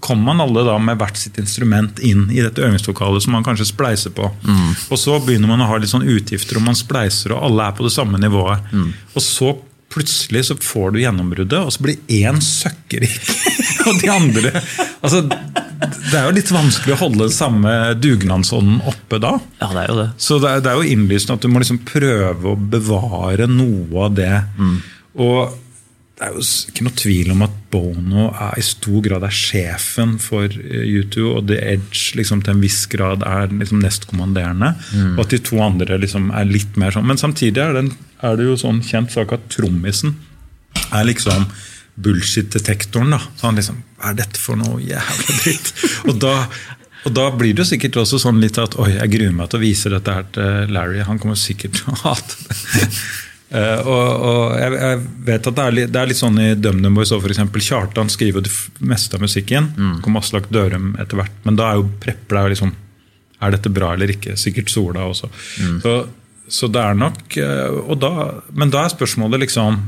kommer 0.00 0.32
man 0.32 0.42
alle 0.44 0.64
da 0.66 0.76
med 0.82 0.98
hvert 1.00 1.18
sitt 1.18 1.38
instrument 1.40 2.00
inn 2.04 2.26
i 2.30 2.42
dette 2.42 2.62
øvingslokalet 2.62 3.24
som 3.24 3.36
man 3.36 3.46
kanskje 3.46 3.68
spleiser 3.70 4.14
på. 4.16 4.28
Mm. 4.46 4.74
Og 4.90 5.00
så 5.00 5.18
begynner 5.22 5.50
man 5.50 5.62
å 5.64 5.70
ha 5.70 5.78
litt 5.80 5.92
sånn 5.92 6.06
utgifter, 6.06 6.58
og 6.58 6.66
man 6.66 6.78
spleiser, 6.78 7.34
og 7.34 7.48
alle 7.48 7.68
er 7.68 7.78
på 7.78 7.86
det 7.86 7.94
samme 7.94 8.20
nivået. 8.22 8.70
Mm. 8.72 8.92
Og 9.14 9.24
så 9.24 9.52
plutselig 9.92 10.48
så 10.48 10.56
får 10.60 10.94
du 10.94 11.00
gjennombruddet, 11.00 11.60
og 11.62 11.72
så 11.72 11.86
blir 11.86 12.00
én 12.12 12.40
søkkrik. 12.42 13.20
og 13.86 14.02
de 14.02 14.10
andre 14.12 14.52
altså, 15.00 15.22
Det 15.80 16.16
er 16.16 16.26
jo 16.28 16.34
litt 16.36 16.50
vanskelig 16.54 16.94
å 16.94 17.02
holde 17.04 17.28
samme 17.34 17.72
dugnadsånden 18.00 18.80
oppe 18.88 19.20
da. 19.22 19.34
Ja, 19.60 19.70
det 19.74 19.84
er 19.84 19.92
jo 19.92 19.98
det. 20.00 20.08
Så 20.22 20.40
det 20.42 20.50
er, 20.50 20.64
det 20.64 20.72
er 20.72 20.80
jo 20.80 20.96
innlysende 20.96 21.36
at 21.36 21.44
du 21.44 21.52
må 21.52 21.62
liksom 21.62 21.82
prøve 21.86 22.52
å 22.52 22.56
bevare 22.56 23.48
noe 23.50 24.06
av 24.06 24.16
det. 24.16 24.34
Mm. 24.56 24.76
Og 25.26 25.56
det 26.16 26.24
er 26.24 26.32
jo 26.32 26.44
ikke 26.70 26.84
noe 26.86 26.96
tvil 26.96 27.32
om 27.34 27.42
at 27.44 27.56
Bono 27.72 28.30
er, 28.30 28.54
i 28.56 28.64
stor 28.64 29.02
grad 29.04 29.24
er 29.26 29.34
sjefen 29.36 30.14
for 30.22 30.48
U2, 30.48 31.26
og 31.28 31.50
The 31.50 31.58
Edge 31.74 32.16
liksom, 32.16 32.40
til 32.40 32.54
en 32.54 32.62
viss 32.64 32.86
grad 32.88 33.24
er 33.28 33.52
liksom, 33.52 33.82
nestkommanderende. 33.84 34.72
Mm. 34.96 35.10
Og 35.12 35.26
at 35.26 35.34
de 35.34 35.42
to 35.44 35.60
andre 35.60 36.00
liksom, 36.00 36.30
er 36.32 36.48
litt 36.48 36.78
mer 36.80 36.96
sånn. 36.96 37.04
Men 37.10 37.20
samtidig 37.20 37.60
er 37.60 37.76
det, 37.76 37.84
en, 37.84 37.92
er 38.24 38.40
det 38.40 38.48
jo 38.48 38.56
sånn 38.64 38.80
kjent 38.86 39.12
sak 39.12 39.36
at 39.36 39.44
trommisen 39.52 40.16
er 40.94 41.04
liksom 41.08 41.50
bullshit-detektoren. 41.96 43.10
da, 43.16 43.20
så 43.36 43.48
han 43.48 43.60
liksom, 43.60 43.82
Hva 43.96 44.12
er 44.12 44.18
dette 44.20 44.40
for 44.40 44.60
noe 44.60 44.80
jævla 44.84 45.38
dritt? 45.42 45.72
og 46.06 46.18
da 46.22 46.34
og 47.06 47.12
da 47.14 47.28
blir 47.30 47.54
det 47.54 47.62
jo 47.62 47.68
sikkert 47.68 48.00
også 48.02 48.18
sånn 48.18 48.40
litt 48.42 48.58
at 48.58 48.74
oi, 48.82 48.90
jeg 48.96 49.12
gruer 49.12 49.34
meg 49.36 49.52
til 49.52 49.60
å 49.60 49.62
vise 49.62 49.92
dette 49.92 50.10
her 50.10 50.26
til 50.34 50.72
Larry. 50.74 51.04
Han 51.06 51.20
kommer 51.22 51.38
sikkert 51.38 51.78
til 51.78 51.92
å 51.92 52.00
hate 52.00 52.40
det. 52.48 52.88
Uh, 53.54 53.78
og, 53.92 54.24
og 54.26 54.40
jeg, 54.58 54.72
jeg, 54.80 55.04
vet 55.28 55.46
at 55.46 55.58
det 55.58 55.66
er, 55.66 55.76
litt, 55.78 55.92
det 55.94 56.00
er 56.00 56.10
litt 56.10 56.18
sånn 56.18 56.40
i 56.42 56.48
DumDum 56.58 56.98
Boys 56.98 57.14
òg, 57.14 57.22
f.eks. 57.22 57.44
Kjartan 57.68 58.10
skriver 58.10 58.42
det 58.48 58.50
meste 58.90 59.14
av 59.14 59.22
musikken. 59.22 59.70
Mm. 59.78 59.94
kom 60.02 60.18
Aslak 60.18 60.50
Dørum 60.50 60.96
etter 60.98 61.20
hvert. 61.20 61.36
Men 61.46 61.60
da 61.60 61.70
er 61.70 61.78
jo 61.78 61.86
prepper 62.02 62.40
det 62.40 62.56
liksom 62.56 62.74
Er 63.46 63.54
dette 63.54 63.70
bra 63.70 63.92
eller 63.94 64.10
ikke? 64.10 64.34
Sikkert 64.40 64.72
Sola 64.74 65.06
også. 65.06 65.30
Mm. 65.62 65.78
Så, 65.84 65.94
så, 66.58 66.72
det 66.74 66.82
er 66.82 66.98
nok 66.98 67.38
og 67.84 67.98
da, 68.02 68.12
Men 68.50 68.74
da 68.74 68.82
er 68.82 68.94
spørsmålet 68.96 69.46
liksom 69.46 69.78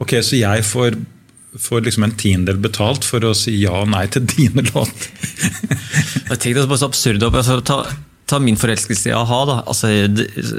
Ok, 0.00 0.16
så 0.24 0.40
jeg 0.40 0.64
får, 0.66 0.96
får 1.60 1.84
liksom 1.86 2.06
en 2.06 2.16
tiendedel 2.18 2.62
betalt 2.62 3.06
for 3.06 3.24
å 3.24 3.34
si 3.36 3.54
ja 3.60 3.76
og 3.82 3.92
nei 3.92 4.06
til 4.10 4.26
dine 4.26 4.64
låter? 4.72 5.12
det 6.28 6.66
var 6.66 6.80
så 6.80 6.90
absurd 6.90 7.22
opp. 7.26 7.38
Altså, 7.38 7.60
ta 7.62 7.84
ta 8.26 8.38
min 8.40 8.56
forelskelse 8.56 9.10
i 9.10 9.14
a-ha. 9.14 9.40
da, 9.48 9.58
altså, 9.68 9.90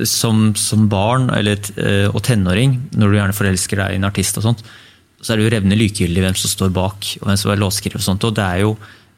som, 0.05 0.51
som, 0.59 0.87
barn 0.89 1.29
eller, 1.33 1.61
eh, 1.81 2.07
og 2.11 2.21
tenåring, 2.27 2.77
når 2.93 3.09
du 3.09 3.17
gjerne 3.17 3.37
forelsker 3.37 3.81
deg 3.81 3.95
i 3.95 3.99
en 3.99 4.07
artist, 4.09 4.37
og 4.39 4.45
sånt, 4.45 4.61
så 5.21 5.33
er 5.33 5.39
det 5.39 5.47
jo 5.47 5.53
revnende 5.55 5.79
likegyldig 5.79 6.25
hvem 6.27 6.37
som 6.37 6.51
står 6.51 6.75
bak, 6.75 7.09
og 7.21 7.29
hvem 7.29 7.39
som 7.41 7.53
er 7.53 7.61
låtskriver. 7.61 8.01
og 8.01 8.05
sånt, 8.05 8.27
og 8.27 8.35
det 8.37 8.45
er 8.45 8.61
jo 8.61 8.75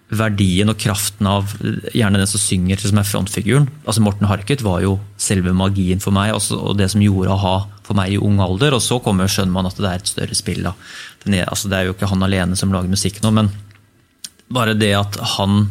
verdien 0.07 0.71
og 0.71 0.77
kraften 0.79 1.27
av 1.27 1.51
gjerne 1.91 2.21
den 2.21 2.29
som 2.29 2.39
synger, 2.39 2.79
som 2.79 2.99
er 2.99 3.07
frontfiguren. 3.07 3.67
Altså 3.83 4.03
Morten 4.05 4.29
Harket 4.29 4.63
var 4.63 4.79
jo 4.85 4.95
selve 5.19 5.51
magien 5.55 5.99
for 6.03 6.15
meg, 6.15 6.31
og 6.35 6.77
det 6.79 6.87
som 6.93 7.03
gjorde 7.03 7.33
a-ha 7.35 7.55
for 7.83 7.97
meg 7.97 8.15
i 8.15 8.21
ung 8.21 8.39
alder. 8.43 8.77
Og 8.77 8.83
så 8.83 9.01
kommer 9.03 9.27
man 9.51 9.67
at 9.67 9.79
det 9.79 9.89
er 9.89 9.99
et 9.99 10.13
større 10.13 10.37
spill. 10.37 10.63
Er, 10.67 11.43
altså, 11.47 11.67
det 11.67 11.77
er 11.77 11.89
jo 11.89 11.95
ikke 11.95 12.11
han 12.11 12.23
alene 12.23 12.55
som 12.55 12.71
lager 12.71 12.91
musikk 12.91 13.19
nå, 13.23 13.33
men 13.35 13.51
bare 14.47 14.77
det 14.79 14.93
at 14.95 15.19
han 15.35 15.67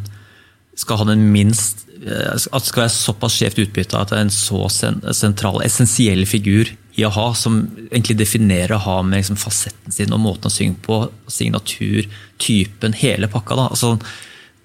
skal 0.77 1.01
ha 1.01 1.07
den 1.09 1.31
minst 1.33 1.87
eh, 2.05 2.35
At 2.37 2.61
det 2.61 2.69
skal 2.69 2.83
være 2.83 2.93
såpass 2.93 3.39
skjevt 3.39 3.63
utbytte 3.63 3.97
at 3.97 4.11
det 4.13 4.19
er 4.19 4.27
en 4.27 4.35
så 4.35 4.67
sentral, 4.69 5.63
essensiell 5.65 6.27
figur 6.29 6.69
i 6.97 7.05
a-ha, 7.05 7.27
som 7.37 7.59
egentlig 7.91 8.17
definerer 8.23 8.77
a-ha 8.79 9.01
med 9.05 9.21
liksom 9.21 9.37
fasetten 9.41 9.93
sin 9.93 10.15
og 10.17 10.23
måten 10.23 10.49
å 10.49 10.53
synge 10.53 10.81
på, 10.85 11.03
signatur, 11.29 12.09
typen, 12.41 12.97
hele 12.97 13.29
pakka. 13.33 13.59
da, 13.59 13.69
altså 13.69 13.97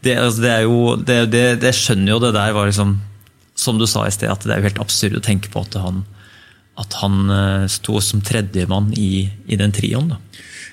det, 0.01 0.15
altså 0.17 0.41
det, 0.41 0.51
er 0.51 0.63
jo, 0.65 0.79
det, 0.97 1.19
det, 1.33 1.43
det, 1.61 1.73
skjønner 1.77 2.15
jo 2.15 2.21
det 2.23 2.31
der 2.33 2.55
var 2.55 2.65
liksom 2.65 2.95
Som 3.53 3.77
du 3.77 3.85
sa 3.85 4.07
i 4.07 4.13
sted, 4.13 4.31
at 4.31 4.41
det 4.47 4.55
er 4.55 4.61
jo 4.61 4.69
helt 4.69 4.81
absurd 4.81 5.19
å 5.19 5.21
tenke 5.21 5.51
på 5.53 5.61
at 5.61 5.75
han, 5.77 5.99
at 6.81 6.95
han 7.03 7.27
uh, 7.29 7.67
sto 7.69 7.99
som 8.01 8.23
tredjemann 8.25 8.89
i, 8.97 9.27
i 9.45 9.59
den 9.59 9.75
trioen. 9.75 10.15
da. 10.15 10.17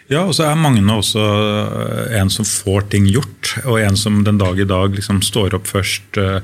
Ja, 0.08 0.22
og 0.22 0.32
så 0.38 0.46
er 0.46 0.56
Magne 0.56 0.94
også 0.96 1.20
eh, 1.20 2.14
en 2.16 2.30
som 2.32 2.46
får 2.48 2.86
ting 2.94 3.10
gjort, 3.10 3.50
og 3.66 3.76
en 3.82 3.98
som 3.98 4.22
den 4.24 4.38
dag 4.40 4.56
i 4.56 4.64
dag 4.64 4.94
liksom 4.96 5.20
står 5.26 5.58
opp 5.58 5.68
først. 5.68 6.16
Uh, 6.16 6.40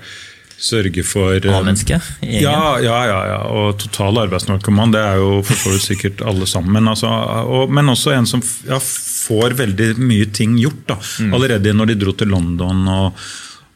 sørge 0.60 1.04
for 1.06 1.36
A-menneske? 1.50 1.98
Ja, 2.22 2.58
ja, 2.82 2.98
ja, 3.08 3.20
ja, 3.30 3.40
og 3.52 3.78
total 3.82 4.22
arbeidsnarkoman. 4.24 4.94
Det 4.94 5.02
er 5.02 5.20
jo 5.20 5.40
for 5.44 5.58
så 5.58 5.72
vidt 5.74 5.86
sikkert 5.86 6.24
alle 6.26 6.48
sammen. 6.50 6.88
Altså, 6.90 7.10
og, 7.10 7.72
men 7.74 7.90
også 7.92 8.14
en 8.14 8.28
som 8.28 8.42
ja, 8.68 8.78
får 8.80 9.56
veldig 9.60 9.94
mye 10.02 10.28
ting 10.34 10.58
gjort. 10.60 10.84
da, 10.92 10.98
mm. 10.98 11.34
Allerede 11.34 11.74
når 11.76 11.92
de 11.92 11.98
dro 12.04 12.14
til 12.16 12.32
London. 12.34 12.86
og, 12.88 13.24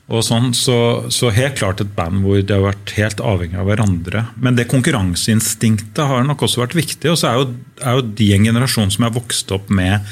og 0.09 0.25
sånn, 0.25 0.55
så, 0.57 0.79
så, 1.13 1.29
helt 1.37 1.59
klart 1.61 1.83
et 1.85 1.91
band 1.97 2.23
hvor 2.25 2.41
de 2.41 2.55
har 2.55 2.65
vært 2.65 2.95
helt 2.97 3.21
avhengig 3.21 3.59
av 3.61 3.69
hverandre. 3.69 4.25
Men 4.41 4.57
det 4.57 4.71
konkurranseinstinktet 4.71 6.05
har 6.09 6.25
nok 6.25 6.47
også 6.47 6.63
vært 6.65 6.79
viktig. 6.79 7.11
Og 7.13 7.19
så 7.21 7.33
er 7.33 7.43
jo, 7.43 7.51
er 7.83 7.99
jo 7.99 8.07
de 8.23 8.31
en 8.37 8.49
generasjon 8.49 8.95
som 8.95 9.05
er 9.05 9.17
vokst 9.19 9.53
opp 9.53 9.69
med 9.69 10.07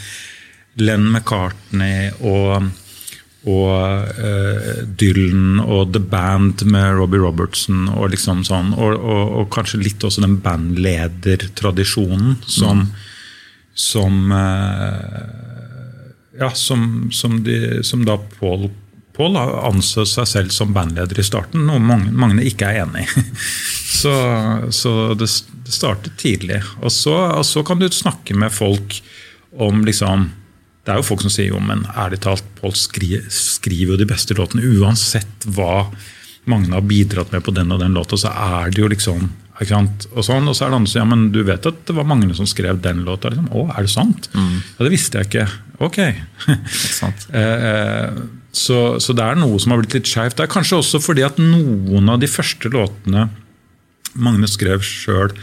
Len 0.76 1.08
McCartney 1.08 2.10
og 2.20 2.68
og 3.46 4.08
uh, 4.18 4.82
Dylan 4.98 5.60
og 5.62 5.92
The 5.94 6.02
Band 6.02 6.64
med 6.66 6.96
Robbie 6.98 7.22
Robertson 7.22 7.86
og 7.94 8.10
liksom 8.14 8.42
sånn, 8.46 8.72
og, 8.74 8.96
og, 8.98 9.34
og 9.40 9.50
kanskje 9.54 9.84
litt 9.84 10.02
også 10.06 10.24
den 10.24 10.40
bandledertradisjonen 10.42 12.40
som, 12.42 12.86
mm. 12.86 13.12
som 13.86 14.32
uh, 14.34 15.44
Ja, 16.36 16.50
som, 16.52 17.08
som, 17.16 17.38
de, 17.46 17.84
som 17.86 18.02
da 18.04 18.18
Paul 18.38 18.68
Paul 19.16 19.36
anså 19.40 20.04
seg 20.04 20.26
selv 20.28 20.52
som 20.52 20.74
bandleder 20.76 21.16
i 21.16 21.24
starten, 21.24 21.62
noe 21.64 21.80
mange, 21.80 22.44
ikke 22.44 22.68
er 22.68 22.82
enig 22.82 23.06
i. 23.06 23.22
så, 24.02 24.12
så 24.68 24.92
det, 25.16 25.30
det, 25.64 25.72
startet 25.72 26.18
tidlig. 26.20 26.60
Og 26.82 26.92
så, 26.92 27.14
og 27.38 27.46
så 27.48 27.62
kan 27.64 27.80
du 27.80 27.88
snakke 27.88 28.36
med 28.36 28.52
folk 28.52 28.98
om 29.56 29.86
liksom 29.88 30.28
det 30.86 30.92
er 30.92 31.00
jo 31.00 31.06
folk 31.08 31.24
som 31.24 31.32
sier 31.34 31.50
jo, 31.50 31.58
men 31.62 31.82
ærlig 31.98 32.20
talt, 32.22 32.46
Pål 32.60 32.76
skriver, 32.78 33.24
skriver 33.32 33.96
jo 33.96 33.98
de 33.98 34.06
beste 34.08 34.36
låtene. 34.38 34.62
Uansett 34.78 35.48
hva 35.56 35.88
Magne 36.46 36.76
har 36.76 36.86
bidratt 36.86 37.32
med 37.34 37.42
på 37.42 37.54
den 37.54 37.74
og 37.74 37.82
den 37.82 37.96
låta, 37.96 38.18
så 38.20 38.30
er 38.30 38.70
det 38.70 38.84
jo 38.84 38.90
liksom 38.92 39.26
ikke 39.56 39.72
sant? 39.72 40.06
Og, 40.12 40.20
sånn, 40.26 40.46
og 40.50 40.56
så 40.56 40.66
er 40.66 40.72
det 40.72 40.76
andre 40.76 40.90
som 40.90 40.92
sier 40.92 41.02
ja, 41.02 41.08
men 41.08 41.28
du 41.32 41.40
vet 41.48 41.66
at 41.68 41.78
det 41.88 41.94
var 41.96 42.06
Magne 42.08 42.36
som 42.36 42.48
skrev 42.48 42.78
den 42.84 43.02
låta. 43.06 43.30
Liksom. 43.32 43.48
Å, 43.56 43.62
er 43.72 43.86
det 43.86 43.92
sant? 43.92 44.28
Mm. 44.36 44.58
Ja, 44.60 44.84
Det 44.84 44.92
visste 44.92 45.22
jeg 45.22 45.30
ikke. 45.30 45.46
Ok. 45.86 46.00
Eh, 47.36 47.64
eh, 47.68 48.18
så, 48.56 48.76
så, 49.02 49.12
det 49.16 49.24
er 49.24 49.36
noe 49.36 49.58
som 49.60 49.72
har 49.72 49.82
blitt 49.82 49.96
litt 49.98 50.08
skeivt. 50.08 50.36
Det 50.38 50.46
er 50.46 50.52
kanskje 50.52 50.78
også 50.80 51.00
fordi 51.02 51.24
at 51.26 51.40
noen 51.42 52.08
av 52.08 52.20
de 52.22 52.28
første 52.30 52.70
låtene 52.72 53.26
Magne 54.16 54.48
skrev 54.48 54.84
sjøl, 54.86 55.34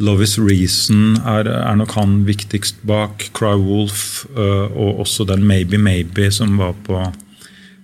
'Love 0.00 0.24
Is 0.24 0.38
Reason' 0.40 1.18
er, 1.28 1.48
er, 1.48 1.76
nok 1.76 1.92
han 1.98 2.22
viktigst 2.28 2.80
bak. 2.88 3.28
'Cry 3.36 3.52
Wolf' 3.60 4.24
uh, 4.32 4.72
og 4.72 5.04
også 5.04 5.26
den 5.28 5.44
'Maybe 5.44 5.76
Maybe' 5.76 6.30
som 6.32 6.56
var 6.58 6.74
på, 6.86 7.02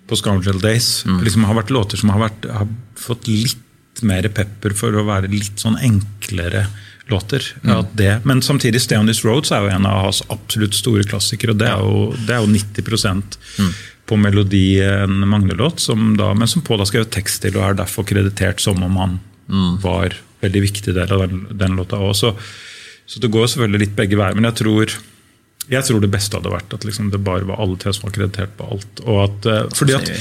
på 0.09 0.17
Scoundrel 0.17 0.61
Days. 0.61 1.05
Mm. 1.07 1.21
Liksom 1.25 1.45
har 1.45 1.61
vært 1.61 1.75
låter 1.75 2.01
som 2.01 2.15
har, 2.15 2.29
vært, 2.29 2.49
har, 2.51 2.69
fått 2.97 3.29
litt 3.29 4.03
mer 4.03 4.29
pepper 4.33 4.75
for 4.77 4.97
å 4.97 5.05
være 5.09 5.29
litt 5.33 5.61
sånn 5.61 5.77
enklere 5.77 6.67
låter. 7.13 7.45
Mm. 7.63 7.85
Det, 7.93 8.13
men 8.25 8.43
samtidig 8.43 8.81
'Stay 8.81 8.99
On 8.99 9.07
This 9.07 9.25
Roads' 9.25 9.53
er 9.53 9.67
jo 9.67 9.75
en 9.77 9.87
av 9.87 10.09
hans 10.09 10.23
absolutt 10.33 10.75
store 10.75 11.05
klassikere. 11.05 11.53
og 11.53 11.61
Det 11.61 11.69
er 11.69 11.79
jo, 11.85 12.15
det 12.27 12.35
er 12.35 12.41
jo 12.41 12.49
90 12.49 13.39
mm. 13.61 13.73
på 14.07 14.17
melodi 14.17 14.81
en 14.81 15.21
Magne-låt, 15.29 15.85
men 15.97 16.49
som 16.49 16.63
Pål 16.63 16.81
har 16.81 16.89
skrevet 16.89 17.13
tekst 17.13 17.43
til 17.43 17.57
og 17.57 17.69
er 17.69 17.83
derfor 17.85 18.09
kreditert 18.09 18.61
som 18.61 18.83
om 18.83 18.97
han 18.97 19.21
mm. 19.49 19.83
var 19.85 20.17
veldig 20.47 20.65
viktig 20.65 20.95
del 20.97 21.13
av 21.13 21.23
den, 21.27 21.45
den 21.53 21.77
låta 21.79 22.01
òg. 22.01 22.15
Så, 22.17 22.33
så, 23.07 23.23
det 23.23 23.33
går 23.35 23.49
selvfølgelig 23.53 23.85
litt 23.85 23.95
begge 23.99 24.19
veier. 24.19 24.37
Men 24.39 24.49
jeg 24.51 24.59
tror, 24.63 24.97
jeg 25.71 25.89
tror 25.89 26.03
det 26.03 26.13
beste 26.13 26.39
hadde 26.39 26.53
vært 26.55 26.77
at 26.77 26.87
liksom 26.89 27.13
det 27.15 27.23
bare 27.27 27.49
var 27.49 27.63
alle 27.63 27.79
tre 27.83 27.95
som 27.95 28.09
var 28.09 28.17
kreditert 28.17 28.55
på 28.59 28.69
alt. 28.77 29.03
At, 29.03 29.49
uh, 29.51 29.65
fordi 29.77 29.97
at 29.99 30.13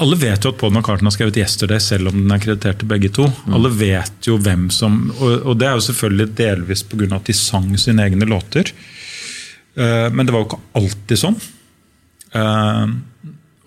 alle 0.00 0.16
vet 0.16 0.46
jo 0.46 0.54
at 0.54 0.56
Paul 0.56 0.72
McCartney 0.72 1.10
har 1.10 1.12
skrevet 1.12 1.36
'Yesterday', 1.36 1.82
selv 1.84 2.08
om 2.08 2.16
den 2.16 2.32
er 2.32 2.40
kreditert 2.40 2.78
til 2.80 2.88
begge 2.88 3.10
to. 3.12 3.26
Mm. 3.28 3.54
Alle 3.58 3.70
vet 3.74 4.28
jo 4.30 4.38
hvem 4.40 4.70
som 4.72 5.10
og, 5.18 5.42
og, 5.44 5.58
det 5.60 5.68
er 5.68 5.76
jo 5.76 5.86
selvfølgelig 5.90 6.36
delvis 6.38 6.82
pga. 6.88 7.14
at 7.16 7.28
de 7.28 7.36
sang 7.36 7.68
sine 7.78 8.06
egne 8.06 8.28
låter. 8.28 8.72
Uh, 9.76 10.08
men 10.12 10.26
det 10.26 10.32
var 10.32 10.44
jo 10.44 10.48
ikke 10.48 10.64
alltid 10.80 11.20
sånn. 11.20 11.40
Uh, 12.30 12.88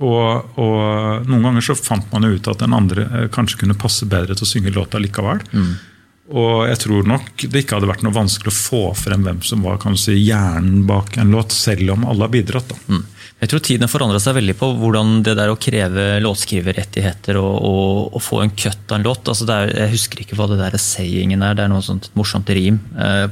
og, 0.03 0.57
og, 0.60 1.27
noen 1.29 1.48
ganger 1.48 1.65
så 1.69 1.75
fant 1.77 2.07
man 2.12 2.25
jo 2.25 2.38
ut 2.38 2.48
at 2.51 2.62
den 2.63 2.75
andre 2.75 3.05
eh, 3.07 3.25
kanskje 3.31 3.62
kunne 3.62 3.77
passe 3.79 4.07
bedre 4.10 4.36
til 4.36 4.45
å 4.45 4.50
synge 4.50 4.74
låta 4.75 5.00
likevel. 5.01 5.43
Mm. 5.53 5.74
Og 6.33 6.65
jeg 6.65 6.79
tror 6.81 7.05
nok 7.05 7.43
det 7.45 7.61
ikke 7.61 7.77
hadde 7.77 7.89
vært 7.91 8.03
noe 8.05 8.15
vanskelig 8.15 8.49
å 8.49 8.57
få 8.57 8.83
frem 8.97 9.25
hvem 9.25 9.41
som 9.45 9.65
var 9.65 9.81
si, 9.99 10.15
hjernen 10.17 10.87
bak 10.89 11.19
en 11.21 11.33
låt, 11.35 11.53
selv 11.53 11.93
om 11.93 12.07
alle 12.09 12.25
har 12.25 12.33
bidratt. 12.33 12.73
Mm. 12.89 13.03
Jeg 13.43 13.51
tror 13.51 13.61
tiden 13.67 13.85
har 13.85 13.91
forandra 13.91 14.21
seg 14.23 14.37
veldig 14.37 14.55
på 14.55 14.69
hvordan 14.79 15.17
det 15.25 15.35
der 15.37 15.51
å 15.51 15.59
kreve 15.59 16.05
låtskriverrettigheter 16.23 17.37
og, 17.41 17.53
og, 17.67 17.97
og 18.15 18.23
få 18.23 18.39
en 18.41 18.53
cut 18.55 18.89
av 18.89 18.97
en 18.97 19.05
låt 19.05 19.27
altså 19.27 19.47
er, 19.51 19.73
Jeg 19.81 19.93
husker 19.97 20.23
ikke 20.23 20.37
hva 20.39 20.47
det 20.49 20.61
der 20.61 20.77
sayingen 20.79 21.43
er, 21.43 21.57
det 21.57 21.65
er 21.65 21.73
noe 21.73 21.83
sånt 21.85 22.07
morsomt 22.17 22.49
rim. 22.55 22.79
Eh, 22.95 23.27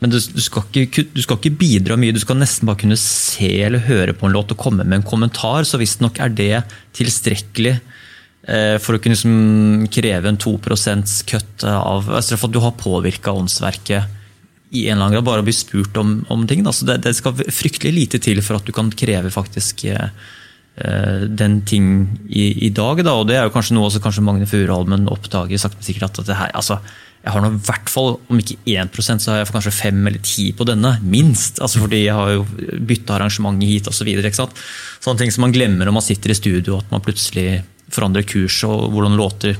men 0.00 0.14
du, 0.14 0.16
du, 0.16 0.40
skal 0.40 0.64
ikke, 0.70 1.04
du, 1.12 1.20
skal 1.20 1.36
ikke, 1.36 1.58
bidra 1.60 1.98
mye, 2.00 2.14
du 2.16 2.22
skal 2.22 2.38
nesten 2.40 2.70
bare 2.70 2.80
kunne 2.80 2.96
se 3.00 3.50
eller 3.66 3.84
høre 3.84 4.14
på 4.16 4.28
en 4.28 4.36
låt 4.38 4.54
og 4.54 4.62
komme 4.62 4.86
med 4.86 5.02
en 5.02 5.08
kommentar. 5.10 5.66
Så 5.68 5.80
visstnok 5.82 6.22
er 6.24 6.32
det 6.32 6.62
tilstrekkelig 6.96 7.76
for 8.80 8.96
å 8.96 9.00
kunne 9.02 9.12
liksom, 9.12 9.88
kreve 9.92 10.30
en 10.30 10.38
2 10.40 10.54
kutt 11.28 11.64
av 11.68 12.06
altså 12.08 12.38
For 12.40 12.48
at 12.48 12.54
du 12.54 12.62
har 12.64 12.72
påvirka 12.80 13.34
åndsverket 13.36 14.16
i 14.70 14.86
en 14.88 14.96
eller 14.96 15.04
annen 15.04 15.16
grad, 15.18 15.26
bare 15.26 15.42
å 15.42 15.46
bli 15.46 15.54
spurt 15.54 15.96
om, 15.98 16.20
om 16.30 16.46
ting. 16.46 16.62
Så 16.72 16.86
det, 16.86 17.00
det, 17.02 17.16
skal 17.18 17.34
fryktelig 17.34 17.92
lite 17.94 18.20
til 18.22 18.38
for 18.46 18.60
at 18.60 18.66
du 18.66 18.72
kan 18.74 18.90
kreve 18.94 19.32
faktisk 19.34 19.82
eh, 19.90 21.24
den 21.26 21.60
ting 21.66 21.88
i, 22.28 22.66
i 22.68 22.70
dag. 22.74 23.02
Da. 23.02 23.16
Og 23.18 23.26
det 23.28 23.38
er 23.38 23.48
jo 23.48 23.54
kanskje 23.54 23.74
noe 23.76 23.88
også 23.88 24.02
kanskje 24.04 24.24
Magne 24.26 24.46
Furuholmen 24.50 25.10
oppdager 25.10 25.58
sakte, 25.58 25.82
sikkert 25.86 26.22
at 26.22 26.30
her, 26.30 26.54
altså, 26.54 26.78
jeg 27.20 27.34
har 27.34 27.42
nå 27.44 27.50
i 27.52 27.64
hvert 27.66 27.90
fall, 27.92 28.14
om 28.32 28.38
ikke 28.40 28.56
1% 28.70 29.20
så 29.20 29.32
har 29.32 29.42
jeg 29.42 29.50
kanskje 29.52 29.74
5 29.76 29.98
eller 30.08 30.22
10 30.22 30.54
på 30.56 30.68
denne. 30.70 30.94
Minst. 31.02 31.58
altså 31.60 31.82
Fordi 31.82 32.04
jeg 32.04 32.16
har 32.16 32.36
jo 32.36 32.46
bytta 32.86 33.18
arrangementet 33.18 33.68
hit 33.68 33.90
osv. 33.90 34.08
Så 34.30 34.48
Sånne 35.02 35.24
ting 35.24 35.34
som 35.34 35.44
man 35.44 35.56
glemmer 35.56 35.88
når 35.88 35.98
man 35.98 36.06
sitter 36.06 36.32
i 36.32 36.38
studio, 36.38 36.78
at 36.78 36.94
man 36.94 37.02
plutselig 37.04 37.64
forandrer 37.94 38.26
kurs 38.28 38.62
og 38.68 38.90
hvordan 38.94 39.18
låter 39.18 39.58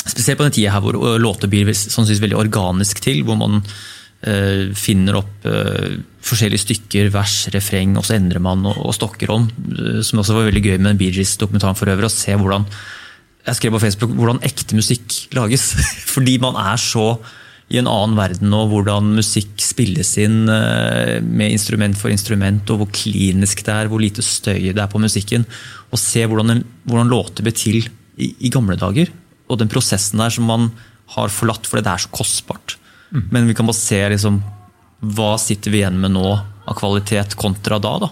Spesielt 0.00 0.38
på 0.40 0.46
den 0.46 0.54
tida 0.56 0.70
her 0.72 0.80
hvor 0.80 0.96
låter 1.20 1.50
blir 1.52 1.68
sannsynligvis 1.76 2.22
veldig 2.22 2.38
organisk 2.40 3.02
til. 3.04 3.18
Hvor 3.26 3.36
man 3.36 3.58
uh, 3.60 4.70
finner 4.72 5.18
opp 5.20 5.44
uh, 5.44 5.98
forskjellige 6.24 6.64
stykker, 6.64 7.10
vers, 7.12 7.34
refreng, 7.52 7.92
og 8.00 8.06
så 8.08 8.16
endrer 8.16 8.40
man 8.42 8.64
og, 8.64 8.78
og 8.80 8.96
stokker 8.96 9.32
om. 9.34 9.44
Uh, 9.68 10.00
som 10.06 10.22
også 10.22 10.38
var 10.38 10.48
veldig 10.48 10.64
gøy 10.64 10.78
med 10.78 10.94
den 10.94 11.02
Bee 11.02 11.12
Gees-dokumentaren 11.12 11.76
for 11.78 11.92
øvrig. 11.92 12.08
Å 12.08 12.14
se 12.16 12.32
hvordan 12.32 12.64
jeg 13.44 13.56
skrev 13.56 13.76
på 13.76 13.82
Facebook 13.84 14.16
hvordan 14.16 14.42
ekte 14.46 14.78
musikk 14.78 15.20
lages. 15.36 15.70
Fordi 16.14 16.38
man 16.42 16.56
er 16.60 16.80
så 16.80 17.12
i 17.70 17.78
en 17.78 17.86
annen 17.86 18.16
verden 18.18 18.50
nå, 18.50 18.64
hvordan 18.66 19.12
musikk 19.14 19.60
spilles 19.62 20.16
inn 20.18 20.42
eh, 20.50 21.20
med 21.22 21.54
instrument 21.54 21.94
for 21.98 22.10
instrument, 22.10 22.66
og 22.72 22.82
hvor 22.82 22.90
klinisk 22.94 23.62
det 23.66 23.74
er, 23.76 23.90
hvor 23.90 24.02
lite 24.02 24.24
støy 24.26 24.72
det 24.72 24.82
er 24.82 24.90
på 24.90 25.02
musikken. 25.02 25.46
Og 25.94 26.02
se 26.02 26.24
hvordan, 26.26 26.64
hvordan 26.82 27.12
låter 27.12 27.46
ble 27.46 27.54
til 27.54 27.78
i, 27.80 28.32
i, 28.32 28.50
gamle 28.50 28.74
dager. 28.78 29.12
Og 29.46 29.60
den 29.60 29.70
prosessen 29.70 30.22
der 30.22 30.34
som 30.34 30.50
man 30.50 30.70
har 31.14 31.30
forlatt 31.30 31.66
fordi 31.66 31.86
det 31.86 31.94
er 31.94 32.04
så 32.04 32.10
kostbart. 32.14 32.76
Mm. 33.14 33.22
Men 33.30 33.46
vi 33.50 33.56
kan 33.58 33.70
bare 33.70 33.78
se 33.78 34.02
liksom, 34.14 34.42
hva 35.14 35.32
sitter 35.42 35.74
vi 35.74 35.84
igjen 35.84 36.02
med 36.02 36.14
nå 36.18 36.26
av 36.34 36.74
kvalitet 36.78 37.38
kontra 37.38 37.78
da. 37.82 37.96
da. 38.02 38.10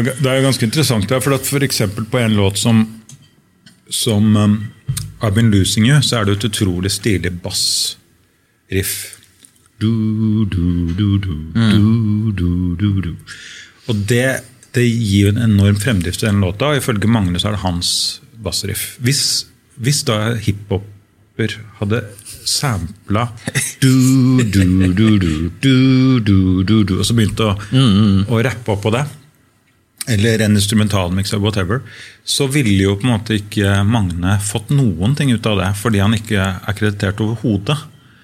Det 0.00 0.24
er 0.24 0.40
jo 0.40 0.48
ganske 0.48 0.64
interessant, 0.64 1.12
for 1.12 1.36
at 1.36 1.44
for 1.48 2.08
på 2.08 2.24
en 2.24 2.40
låt 2.40 2.60
som 2.60 2.86
som 3.90 4.36
um, 4.36 4.70
I've 5.20 5.34
Been 5.34 5.50
Losing 5.50 5.88
You, 5.88 6.00
så 6.02 6.20
er 6.20 6.24
det 6.24 6.38
et 6.38 6.44
utrolig 6.52 6.92
stilig 6.94 7.32
bassriff. 8.70 9.16
Du, 9.78 10.44
du, 10.44 10.92
du, 10.94 11.18
du, 11.18 11.32
mm. 11.54 12.34
du, 12.36 12.76
du, 12.76 13.00
du. 13.00 13.16
Og 13.88 13.96
det, 13.96 14.44
det 14.74 14.84
gir 14.84 15.30
en 15.30 15.42
enorm 15.42 15.76
fremdrift 15.76 16.22
i 16.22 16.26
den 16.26 16.40
låta. 16.40 16.70
og 16.70 16.76
Ifølge 16.76 17.08
Magne 17.08 17.40
så 17.40 17.48
er 17.48 17.56
det 17.56 17.64
hans 17.64 18.20
bassriff. 18.34 18.98
Hvis, 19.00 19.46
hvis 19.76 20.04
da 20.04 20.34
hiphoper 20.36 21.56
hadde 21.80 22.02
sampla 22.44 23.30
du, 23.80 24.42
du, 24.44 24.92
du, 24.92 25.18
du, 25.18 25.50
du, 25.60 26.20
du, 26.20 26.62
du, 26.64 26.84
du, 26.84 26.98
og 26.98 27.06
så 27.06 27.16
begynte 27.16 27.46
å, 27.46 27.54
mm, 27.72 27.88
mm. 27.88 28.20
å 28.28 28.40
rappe 28.44 28.74
opp 28.74 28.84
på 28.84 28.92
det 28.92 29.06
eller 30.10 30.42
en 30.42 30.56
instrumentalmix 30.56 31.30
eller 31.30 31.44
whatever, 31.44 31.82
så 32.24 32.46
ville 32.50 32.86
jo 32.86 32.96
på 32.98 33.06
en 33.06 33.12
måte 33.12 33.36
ikke 33.36 33.82
Magne 33.86 34.38
fått 34.42 34.72
noen 34.74 35.12
ting 35.14 35.30
ut 35.30 35.44
av 35.46 35.60
det, 35.60 35.68
fordi 35.78 36.00
han 36.02 36.16
ikke 36.16 36.40
er 36.40 36.76
kreditert 36.78 37.20
overhodet. 37.22 37.76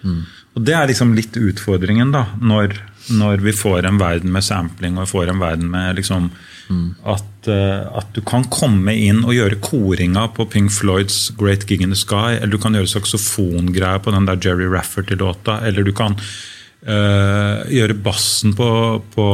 Mm. 0.02 0.24
Og 0.56 0.64
Det 0.64 0.72
er 0.72 0.88
liksom 0.88 1.12
litt 1.16 1.36
utfordringen, 1.36 2.14
da, 2.14 2.24
når, 2.40 2.78
når, 3.12 3.42
vi 3.44 3.52
får 3.52 3.84
en 3.84 4.00
verden 4.00 4.32
med 4.32 4.44
sampling 4.44 4.96
og 4.96 5.04
vi 5.04 5.12
får 5.12 5.32
en 5.32 5.42
verden 5.42 5.68
med 5.68 5.98
liksom 5.98 6.30
mm. 6.70 6.86
at, 7.12 7.50
uh, 7.50 7.98
at, 8.00 8.08
du 8.16 8.22
kan 8.24 8.46
komme 8.48 8.94
inn 8.96 9.20
og 9.26 9.34
gjøre 9.36 9.60
koringa 9.60 10.24
på 10.32 10.48
Pink 10.54 10.72
Floyds 10.72 11.28
Great 11.36 11.68
Gig 11.68 11.84
in 11.84 11.92
the 11.92 12.00
Sky, 12.00 12.38
eller 12.38 12.56
du 12.56 12.62
kan 12.62 12.76
gjøre 12.76 12.88
saksofongreier 12.88 14.00
på 14.00 14.16
den 14.16 14.28
der 14.30 14.40
Jerry 14.40 14.68
Rafferty-låta, 14.72 15.60
eller 15.68 15.84
du 15.84 15.92
kan 15.96 16.16
uh, 16.16 17.60
gjøre 17.68 17.98
bassen 18.00 18.56
på, 18.56 18.70
på, 19.12 19.26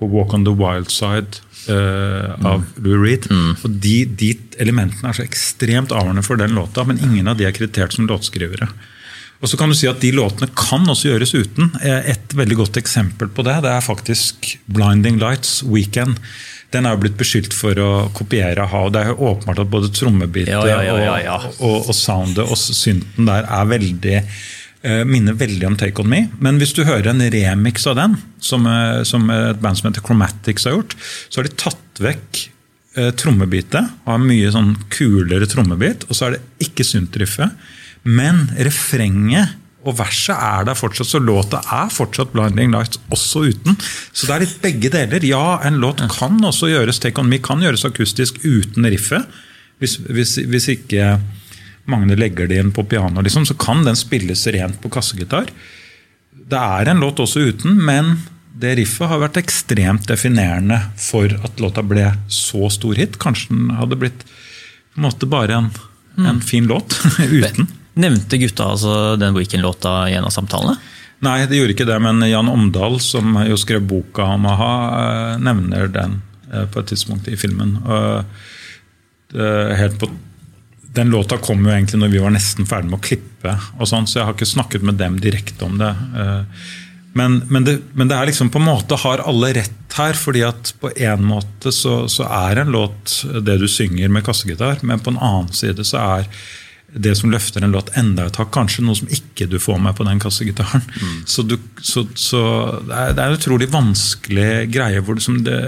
på 0.00 0.10
Walk 0.10 0.34
on 0.34 0.48
the 0.48 0.56
Wild 0.58 0.90
Side 0.90 1.38
uh, 1.70 2.34
av 2.42 2.66
Louis 2.82 2.98
Reed. 2.98 3.30
Mm. 3.30 3.54
Og 3.62 3.78
de, 3.86 3.94
de, 4.10 4.34
elementene 4.58 5.14
er 5.14 5.20
så 5.20 5.22
ekstremt 5.22 5.94
avgjørende 5.94 6.26
for 6.26 6.42
den 6.42 6.58
låta, 6.58 6.82
men 6.82 6.98
ingen 6.98 7.30
av 7.30 7.38
de 7.38 7.46
er 7.46 7.54
kreditert 7.54 7.94
som 7.94 8.10
låtskrivere. 8.10 8.72
Og 9.42 9.50
så 9.50 9.58
kan 9.60 9.70
du 9.70 9.76
si 9.76 9.88
at 9.90 10.00
De 10.00 10.12
låtene 10.16 10.48
kan 10.56 10.86
også 10.88 11.10
gjøres 11.10 11.34
uten. 11.36 11.70
Eh, 11.82 12.12
et 12.14 12.36
veldig 12.36 12.60
godt 12.62 12.80
eksempel 12.80 13.30
på 13.32 13.44
det 13.46 13.60
det 13.66 13.72
er 13.72 13.84
faktisk 13.84 14.58
'Blinding 14.66 15.20
Lights', 15.20 15.62
'Weekend'. 15.64 16.18
Den 16.72 16.86
er 16.86 16.96
jo 16.96 17.02
blitt 17.04 17.16
beskyldt 17.16 17.54
for 17.54 17.78
å 17.78 18.10
kopiere 18.12 18.66
ha, 18.66 18.78
og 18.84 18.92
Det 18.92 19.00
er 19.00 19.08
jo 19.12 19.30
åpenbart 19.30 19.60
at 19.62 19.70
både 19.70 19.92
trommebitet 19.94 20.50
ja, 20.50 20.82
ja, 20.82 21.18
ja, 21.22 21.36
og, 21.36 21.62
og, 21.62 21.88
og, 21.88 21.94
soundet 21.94 22.42
og 22.42 22.58
synten 22.58 23.28
der 23.28 23.46
er 23.46 23.68
veldig 23.70 24.22
Eh, 24.86 25.02
minner 25.08 25.34
veldig 25.34 25.66
om 25.66 25.76
Take 25.78 26.02
On 26.02 26.08
Me. 26.08 26.26
Men 26.38 26.60
hvis 26.60 26.74
du 26.76 26.84
hører 26.86 27.08
en 27.10 27.24
remix 27.32 27.86
av 27.90 27.96
den, 27.98 28.16
som, 28.38 28.66
eh, 28.70 29.02
som 29.02 29.24
et 29.30 29.60
band 29.60 29.78
som 29.78 29.88
heter 29.88 30.04
Chromatics 30.04 30.66
har 30.68 30.76
gjort, 30.76 30.94
så 31.28 31.40
har 31.40 31.48
de 31.48 31.56
tatt 31.58 32.02
vekk 32.04 32.42
eh, 32.96 33.10
trommebitet. 33.18 33.88
Har 34.06 34.22
mye 34.22 34.52
sånn 34.54 34.76
kulere 34.94 35.48
trommebit. 35.50 36.06
Og 36.06 36.14
så 36.14 36.28
er 36.28 36.36
det 36.36 36.68
ikke 36.68 36.86
syntriffet. 36.86 37.50
Men 38.06 38.46
refrenget 38.56 39.56
og 39.86 39.94
verset 40.00 40.34
er 40.34 40.66
der 40.66 40.78
fortsatt, 40.78 41.08
så 41.12 41.20
låta 41.22 41.60
er 41.62 41.90
fortsatt 41.94 42.32
'Blinding 42.32 42.72
Lights' 42.74 42.98
også 43.12 43.46
uten. 43.52 43.76
Så 44.12 44.26
det 44.26 44.34
er 44.34 44.44
litt 44.44 44.62
begge 44.62 44.90
deler. 44.90 45.24
Ja, 45.24 45.60
en 45.62 45.78
låt 45.82 46.02
kan 46.10 46.42
også 46.42 46.70
gjøres 46.72 46.98
Take 46.98 47.22
On 47.22 47.28
Me 47.30 47.38
kan 47.38 47.62
gjøres 47.62 47.86
akustisk 47.86 48.40
uten 48.42 48.86
riffet. 48.90 49.26
Hvis, 49.78 49.98
hvis, 50.08 50.38
hvis 50.42 50.68
ikke 50.72 51.20
Magne 51.86 52.16
legger 52.18 52.48
det 52.50 52.58
inn 52.58 52.72
på 52.74 52.82
piano, 52.82 53.22
liksom, 53.22 53.44
så 53.46 53.54
kan 53.54 53.84
den 53.86 53.94
spilles 53.94 54.42
rent 54.50 54.80
på 54.82 54.90
kassegitar. 54.90 55.52
Det 56.34 56.58
er 56.58 56.90
en 56.90 57.02
låt 57.02 57.20
også 57.22 57.44
uten, 57.52 57.78
men 57.78 58.16
det 58.58 58.74
riffet 58.80 59.06
har 59.06 59.20
vært 59.22 59.38
ekstremt 59.38 60.08
definerende 60.08 60.80
for 60.98 61.30
at 61.46 61.60
låta 61.62 61.84
ble 61.86 62.08
så 62.26 62.66
stor 62.74 62.98
hit. 62.98 63.20
Kanskje 63.22 63.54
den 63.54 63.70
hadde 63.78 63.98
blitt 64.00 64.24
på 64.26 64.98
en 64.98 65.06
måte 65.06 65.28
bare 65.30 65.60
en, 65.60 65.70
mm. 66.16 66.26
en 66.26 66.40
fin 66.42 66.66
låt 66.66 66.96
uten. 67.20 67.68
Nevnte 67.96 68.38
gutta 68.40 68.70
altså 68.74 69.16
den 69.20 69.36
Weekend-låta 69.36 69.98
i 70.10 70.16
en 70.18 70.28
av 70.28 70.34
samtalene? 70.34 70.76
Nei, 71.24 71.38
det 71.48 71.56
gjorde 71.56 71.72
ikke 71.72 71.88
det, 71.88 71.96
men 72.04 72.20
Jan 72.28 72.50
Omdal, 72.52 72.98
som 73.00 73.38
jo 73.48 73.56
skrev 73.56 73.86
boka 73.88 74.26
om 74.34 74.44
a-ha, 74.50 74.72
eh, 75.00 75.38
nevner 75.40 75.88
den 75.88 76.20
eh, 76.52 76.66
på 76.68 76.82
et 76.82 76.92
tidspunkt 76.92 77.28
i 77.32 77.38
filmen. 77.40 77.78
Helt 79.36 79.96
på 80.00 80.06
den 80.96 81.12
låta 81.12 81.36
kom 81.38 81.64
jo 81.66 81.72
egentlig 81.74 82.00
når 82.00 82.12
vi 82.12 82.20
var 82.24 82.32
nesten 82.34 82.68
ferdig 82.68 82.90
med 82.90 82.98
å 83.00 83.04
klippe, 83.04 83.54
og 83.76 83.88
sånn, 83.88 84.08
så 84.08 84.20
jeg 84.20 84.28
har 84.28 84.36
ikke 84.36 84.48
snakket 84.48 84.84
med 84.86 84.98
dem 85.00 85.18
direkte 85.20 85.66
om 85.66 85.78
det. 85.80 85.92
Eh, 85.92 86.68
men, 87.16 87.40
men, 87.52 87.64
det, 87.64 87.78
men 87.96 88.10
det 88.10 88.16
er 88.16 88.28
liksom 88.28 88.50
på 88.52 88.60
en 88.60 88.68
måte 88.68 88.98
har 89.00 89.24
alle 89.24 89.54
rett 89.56 89.96
her, 89.96 90.16
fordi 90.16 90.42
at 90.44 90.74
på 90.80 90.90
en 91.08 91.24
måte 91.24 91.72
så, 91.72 92.02
så 92.12 92.28
er 92.28 92.60
en 92.60 92.72
låt 92.72 93.22
det 93.44 93.56
du 93.60 93.66
synger 93.72 94.12
med 94.12 94.24
kassegitar, 94.26 94.82
men 94.84 95.00
på 95.00 95.12
en 95.12 95.20
annen 95.20 95.52
side 95.56 95.84
så 95.88 96.00
er 96.02 96.28
det 96.92 97.16
som 97.18 97.32
løfter 97.32 97.64
en 97.64 97.74
låt 97.74 97.90
enda 97.98 98.28
et 98.28 98.38
hakk, 98.40 98.52
kanskje 98.54 98.84
noe 98.86 98.96
som 98.98 99.10
ikke 99.12 99.48
du 99.50 99.58
får 99.60 99.80
med 99.82 99.96
på 99.98 100.06
den 100.06 100.20
kassegitaren. 100.22 100.84
Mm. 100.86 101.16
Så, 101.28 101.42
du, 101.42 101.56
så, 101.82 102.06
så, 102.14 102.42
det 102.86 102.94
er, 102.94 103.16
det 103.16 103.24
er 103.24 103.32
en 103.32 103.40
utrolig 103.40 103.68
vanskelig 103.72 104.50
greie 104.72 105.02
hvor 105.04 105.18
det, 105.18 105.34
det 105.44 105.58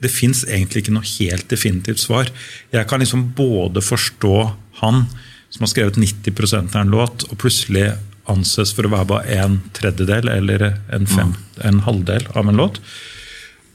det 0.00 0.08
fins 0.08 0.46
egentlig 0.48 0.84
ikke 0.84 0.94
noe 0.96 1.08
helt 1.18 1.50
definitivt 1.52 2.00
svar. 2.00 2.30
Jeg 2.72 2.88
kan 2.88 3.02
liksom 3.02 3.30
både 3.36 3.82
forstå 3.84 4.36
han 4.80 5.04
som 5.50 5.66
har 5.66 5.72
skrevet 5.72 5.98
90% 6.00 6.72
av 6.72 6.80
en 6.80 6.94
låt, 6.94 7.26
og 7.28 7.40
plutselig 7.42 7.90
anses 8.30 8.72
for 8.76 8.86
å 8.86 8.92
være 8.94 9.08
bare 9.10 9.38
en 9.42 9.58
tredjedel 9.76 10.30
eller 10.32 10.66
en, 10.70 11.08
fem, 11.10 11.34
mm. 11.34 11.62
en 11.68 11.82
halvdel 11.84 12.28
av 12.32 12.48
en 12.48 12.60
låt. 12.62 12.80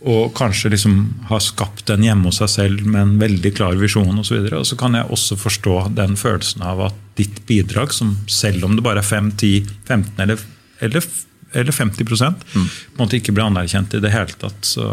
Og 0.06 0.34
kanskje 0.38 0.70
liksom 0.74 0.98
har 1.32 1.42
skapt 1.42 1.88
den 1.90 2.04
hjemme 2.06 2.30
hos 2.30 2.38
seg 2.42 2.52
selv 2.52 2.86
med 2.86 3.02
en 3.02 3.16
veldig 3.22 3.52
klar 3.58 3.78
visjon 3.80 4.22
osv. 4.22 4.38
Og, 4.38 4.50
så 4.50 4.60
og 4.60 4.68
så 4.70 4.78
kan 4.80 4.98
jeg 4.98 5.10
også 5.18 5.38
forstå 5.42 5.78
den 5.98 6.14
følelsen 6.20 6.66
av 6.66 6.84
at 6.92 7.00
ditt 7.18 7.42
bidrag, 7.50 7.94
som 7.96 8.14
selv 8.30 8.68
om 8.68 8.76
det 8.78 8.86
bare 8.86 9.02
er 9.02 9.08
5, 9.08 9.32
10, 9.42 9.54
15 9.88 10.26
eller, 10.28 10.46
eller 10.86 11.10
eller 11.56 11.72
50 11.72 12.04
mm. 12.04 12.64
måtte 13.00 13.16
ikke 13.16 13.32
bli 13.32 13.44
anerkjent 13.46 13.94
i 13.96 14.02
det 14.04 14.12
hele 14.12 14.34
tatt. 14.42 14.58
Så 14.68 14.84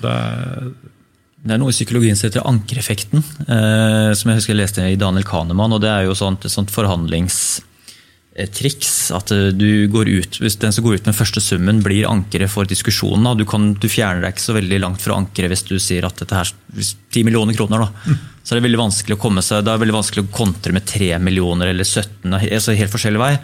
det 0.00 0.12
er 0.12 0.70
det 1.46 1.54
er 1.54 1.60
noe 1.62 1.70
i 1.70 1.76
psykologien 1.76 2.16
som 2.18 2.26
heter 2.26 2.46
ankereffekten, 2.48 3.22
eh, 3.22 4.10
som 4.18 4.30
jeg 4.32 4.40
husker 4.40 4.50
jeg 4.50 4.58
leste 4.58 4.82
i 4.82 4.98
Daniel 4.98 5.26
Kahneman. 5.26 5.76
og 5.76 5.82
Det 5.84 5.92
er 5.92 6.08
jo 6.08 6.16
sånt, 6.18 6.42
et 6.42 6.50
sånt 6.50 6.72
forhandlingstriks. 8.36 9.10
At 9.12 9.30
eh, 9.30 9.52
du 9.52 9.88
går 9.88 10.08
ut, 10.08 10.40
hvis 10.40 10.58
den 10.58 10.72
som 10.72 10.84
går 10.84 10.96
ut 10.96 11.06
med 11.06 11.16
første 11.16 11.40
summen, 11.40 11.82
blir 11.82 12.08
ankeret 12.08 12.50
for 12.50 12.64
diskusjonen. 12.64 13.36
Du, 13.36 13.44
kan, 13.44 13.74
du, 13.74 13.88
fjerner 13.88 14.22
deg 14.22 14.34
ikke 14.34 14.46
så 14.46 14.56
veldig 14.56 14.80
langt 14.80 15.02
fra 15.02 15.16
ankeret 15.16 15.50
hvis 15.50 15.66
du 15.66 15.78
sier 15.78 16.06
at 16.06 16.16
dette 16.18 16.34
er 16.34 16.52
10 16.76 17.24
millioner 17.24 17.54
kroner. 17.54 17.86
Da. 17.86 17.90
Mm. 18.06 18.18
Så 18.42 18.54
er 18.54 18.60
det 18.60 18.66
veldig 18.68 18.82
vanskelig 18.84 19.16
å 19.16 19.20
komme 19.20 19.42
seg, 19.42 19.64
det 19.64 19.72
er 19.72 19.82
veldig 19.82 19.96
vanskelig 19.98 20.26
å 20.26 20.32
kontre 20.34 20.72
med 20.72 20.86
3 20.86 21.18
millioner 21.18 21.72
eller 21.72 21.84
17. 21.84 22.32
altså 22.34 22.76
helt 22.76 22.92
forskjellig 22.92 23.22
vei. 23.22 23.36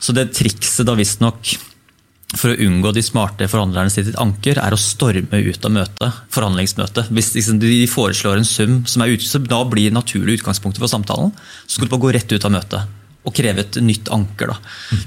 Så 0.00 0.14
det 0.14 0.32
trikset 0.36 0.86
da 0.86 0.94
visstnok 0.98 1.56
for 2.34 2.50
å 2.50 2.66
unngå 2.66 2.90
de 2.90 3.02
smarte 3.04 3.46
forhandlerne 3.46 3.92
sitt 3.92 4.08
anker, 4.18 4.58
er 4.58 4.74
å 4.74 4.80
storme 4.80 5.38
ut 5.38 5.66
av 5.66 5.70
møtet, 5.70 6.16
forhandlingsmøtet. 6.34 7.12
Hvis 7.14 7.30
liksom, 7.36 7.60
de 7.62 7.84
foreslår 7.86 8.40
en 8.40 8.48
sum 8.48 8.80
som 8.90 9.04
er 9.04 9.14
ute, 9.14 9.26
så 9.28 9.38
da 9.38 9.60
blir 9.70 9.94
naturlig 9.94 10.40
utgangspunktet 10.40 10.82
for 10.82 10.90
samtalen. 10.90 11.30
Så 11.66 11.76
skal 11.76 11.86
du 11.86 11.94
bare 11.94 12.02
gå 12.02 12.12
rett 12.16 12.34
ut 12.34 12.48
av 12.48 12.54
møtet 12.56 13.03
og 13.24 13.32
kreve 13.36 13.64
et 13.64 13.78
nytt 13.80 14.10
anker. 14.12 14.52
Da, 14.52 14.58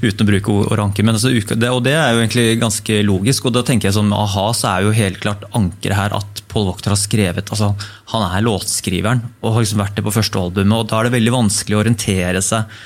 uten 0.01 0.25
å 0.25 0.29
bruke 0.31 0.57
ord 0.65 0.83
anker. 0.87 1.05
Men 1.05 1.19
altså, 1.19 1.31
det, 1.31 1.69
og 1.69 1.83
det 1.85 1.93
er 1.93 2.11
jo 2.15 2.23
egentlig 2.23 2.47
ganske 2.61 2.99
logisk. 3.05 3.45
og 3.45 3.55
da 3.57 3.63
tenker 3.67 3.89
jeg 3.89 3.97
sånn, 3.99 4.13
aha, 4.15 4.49
så 4.57 4.71
er 4.71 4.87
jo 4.87 4.97
helt 4.97 5.21
klart 5.23 5.45
ankeret 5.57 5.99
her 5.99 6.17
at 6.17 6.43
Paul 6.49 6.69
Wachter 6.71 6.95
har 6.95 6.99
skrevet 6.99 7.49
altså, 7.53 7.73
Han 8.13 8.23
er 8.25 8.45
låtskriveren 8.45 9.25
og 9.43 9.51
har 9.53 9.65
liksom 9.65 9.81
vært 9.83 9.97
det 9.99 10.05
på 10.07 10.15
første 10.15 10.41
albumet. 10.41 10.77
og 10.79 10.89
Da 10.89 10.99
er 10.99 11.09
det 11.09 11.17
veldig 11.19 11.35
vanskelig 11.35 11.77
å 11.77 11.83
orientere 11.85 12.41
seg 12.45 12.77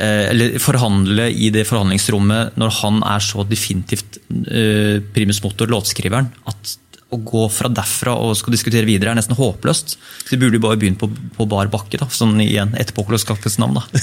Eh, 0.00 0.30
eller 0.30 0.54
forhandle 0.62 1.26
i 1.34 1.50
det 1.52 1.66
forhandlingsrommet 1.68 2.54
når 2.60 2.76
han 2.78 3.00
er 3.10 3.24
så 3.24 3.42
definitivt 3.44 4.20
eh, 4.30 5.02
primus 5.12 5.42
motor, 5.42 5.68
låtskriveren, 5.68 6.30
at 6.46 6.76
å 7.10 7.18
gå 7.26 7.46
fra 7.50 7.70
derfra 7.72 8.14
og 8.14 8.36
skal 8.38 8.54
diskutere 8.54 8.86
videre 8.88 9.12
er 9.12 9.18
nesten 9.18 9.38
håpløst. 9.38 9.96
Så 9.98 10.30
de 10.30 10.40
burde 10.40 10.60
bare 10.62 10.78
begynt 10.80 11.00
på, 11.00 11.10
på, 11.36 11.46
bar 11.50 11.70
bakke, 11.72 11.98
da, 12.00 12.06
sånn 12.14 12.38
igjen 12.42 12.76
etterpåklokskapens 12.78 13.58
navn. 13.62 13.80
da. 13.80 14.02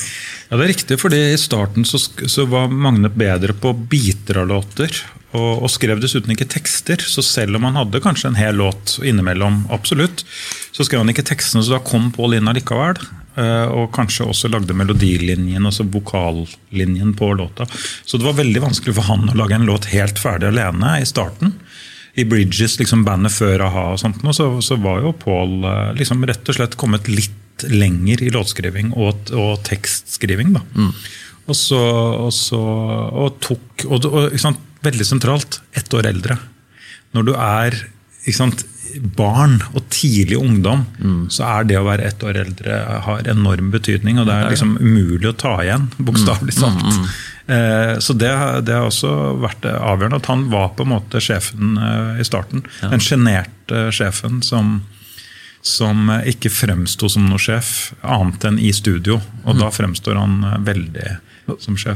Ja, 0.50 0.58
Det 0.58 0.64
er 0.64 0.74
riktig, 0.74 1.00
fordi 1.02 1.22
i 1.34 1.40
starten 1.40 1.88
så, 1.88 2.00
så 2.00 2.48
var 2.48 2.72
Magne 2.72 3.12
bedre 3.12 3.56
på 3.56 3.74
biter 3.76 4.44
av 4.44 4.52
låter. 4.52 4.94
Og, 5.36 5.64
og, 5.64 5.70
skrev 5.72 6.00
dessuten 6.00 6.32
ikke 6.34 6.48
tekster, 6.50 7.04
så 7.04 7.24
selv 7.26 7.60
om 7.60 7.68
han 7.68 7.76
hadde 7.76 8.00
kanskje 8.04 8.32
en 8.32 8.40
hel 8.40 8.56
låt 8.62 8.96
innimellom, 9.04 9.66
absolutt, 9.76 10.24
så 10.72 10.88
skrev 10.88 11.04
han 11.04 11.12
ikke 11.12 11.26
tekstene, 11.28 11.66
så 11.66 11.76
da 11.76 11.82
kom 11.84 12.14
Pål 12.16 12.38
inn 12.38 12.48
allikevel. 12.48 13.02
Eh, 13.38 13.68
og 13.70 13.92
kanskje 13.94 14.26
også 14.26 14.50
lagde 14.50 14.74
melodilinjen, 14.74 15.68
altså 15.70 15.86
vokallinjen 15.94 17.12
på 17.18 17.30
låta. 17.38 17.68
Så 18.06 18.18
det 18.18 18.26
var 18.26 18.40
veldig 18.40 18.64
vanskelig 18.64 18.96
for 18.98 19.12
han 19.12 19.28
å 19.30 19.36
lage 19.38 19.60
en 19.60 19.68
låt 19.68 19.92
helt 19.92 20.18
ferdig 20.18 20.50
alene 20.50 20.96
i 21.04 21.06
starten. 21.06 21.54
I 22.18 22.26
Bridges, 22.26 22.80
liksom 22.80 23.04
bandet 23.06 23.36
før 23.36 23.68
a-ha, 23.68 23.84
og 23.94 24.02
sånt, 24.02 24.24
så, 24.34 24.50
så 24.66 24.78
var 24.82 25.04
jo 25.04 25.14
Paul 25.22 25.60
eh, 25.68 25.92
liksom 26.00 26.26
rett 26.26 26.50
og 26.50 26.58
slett 26.58 26.78
kommet 26.80 27.10
litt 27.12 27.66
lenger 27.70 28.22
i 28.26 28.32
låtskriving 28.34 28.92
og, 28.98 29.32
og 29.38 29.62
tekstskriving. 29.66 30.54
da. 30.58 30.64
Mm. 30.78 30.92
Og 31.48 31.56
så, 31.56 31.80
og 32.28 32.34
så 32.36 32.60
og 32.60 33.38
tok, 33.44 33.86
og, 33.88 34.10
og 34.10 34.38
Veldig 34.86 35.06
sentralt, 35.08 35.58
ett 35.74 35.90
år 35.98 36.06
eldre. 36.06 36.36
Når 37.18 37.24
du 37.26 37.32
er 37.34 37.74
ikke 38.22 38.38
sant, 38.38 38.62
barn 39.00 39.60
og 39.74 39.86
tidlig 39.94 40.38
ungdom, 40.40 40.84
mm. 41.00 41.22
så 41.34 41.46
er 41.48 41.70
det 41.70 41.80
å 41.80 41.86
være 41.88 42.10
ett 42.10 42.24
år 42.26 42.42
eldre 42.44 42.82
har 43.06 43.30
enorm 43.30 43.72
betydning. 43.74 44.20
Og 44.22 44.28
det 44.30 44.36
er 44.36 44.52
liksom 44.54 44.76
umulig 44.82 45.32
å 45.32 45.38
ta 45.38 45.56
igjen, 45.64 45.90
bokstavelig 45.98 46.56
mm. 46.56 46.60
sagt. 46.60 46.86
Mm. 46.98 47.08
Eh, 47.48 47.94
så 48.04 48.14
det, 48.14 48.34
det, 48.68 48.76
har 48.76 48.90
også 48.90 49.14
vært 49.44 49.70
avgjørende 49.72 50.20
at 50.20 50.30
han 50.32 50.48
var 50.52 50.74
på 50.76 50.84
en 50.84 50.94
måte 50.98 51.22
sjefen 51.24 51.78
eh, 51.80 52.22
i 52.22 52.28
starten. 52.28 52.66
Ja. 52.82 52.92
Den 52.92 53.04
sjenerte 53.04 53.88
sjefen 53.96 54.42
som, 54.46 54.82
som 55.66 56.12
ikke 56.28 56.52
fremsto 56.54 57.10
som 57.12 57.30
noe 57.30 57.42
sjef, 57.42 57.94
annet 58.04 58.50
enn 58.50 58.60
i 58.60 58.74
studio. 58.76 59.22
Og 59.46 59.56
mm. 59.56 59.64
da 59.64 59.72
fremstår 59.74 60.20
han 60.20 60.42
veldig 60.68 61.18
som 61.64 61.78
sjef. 61.80 61.96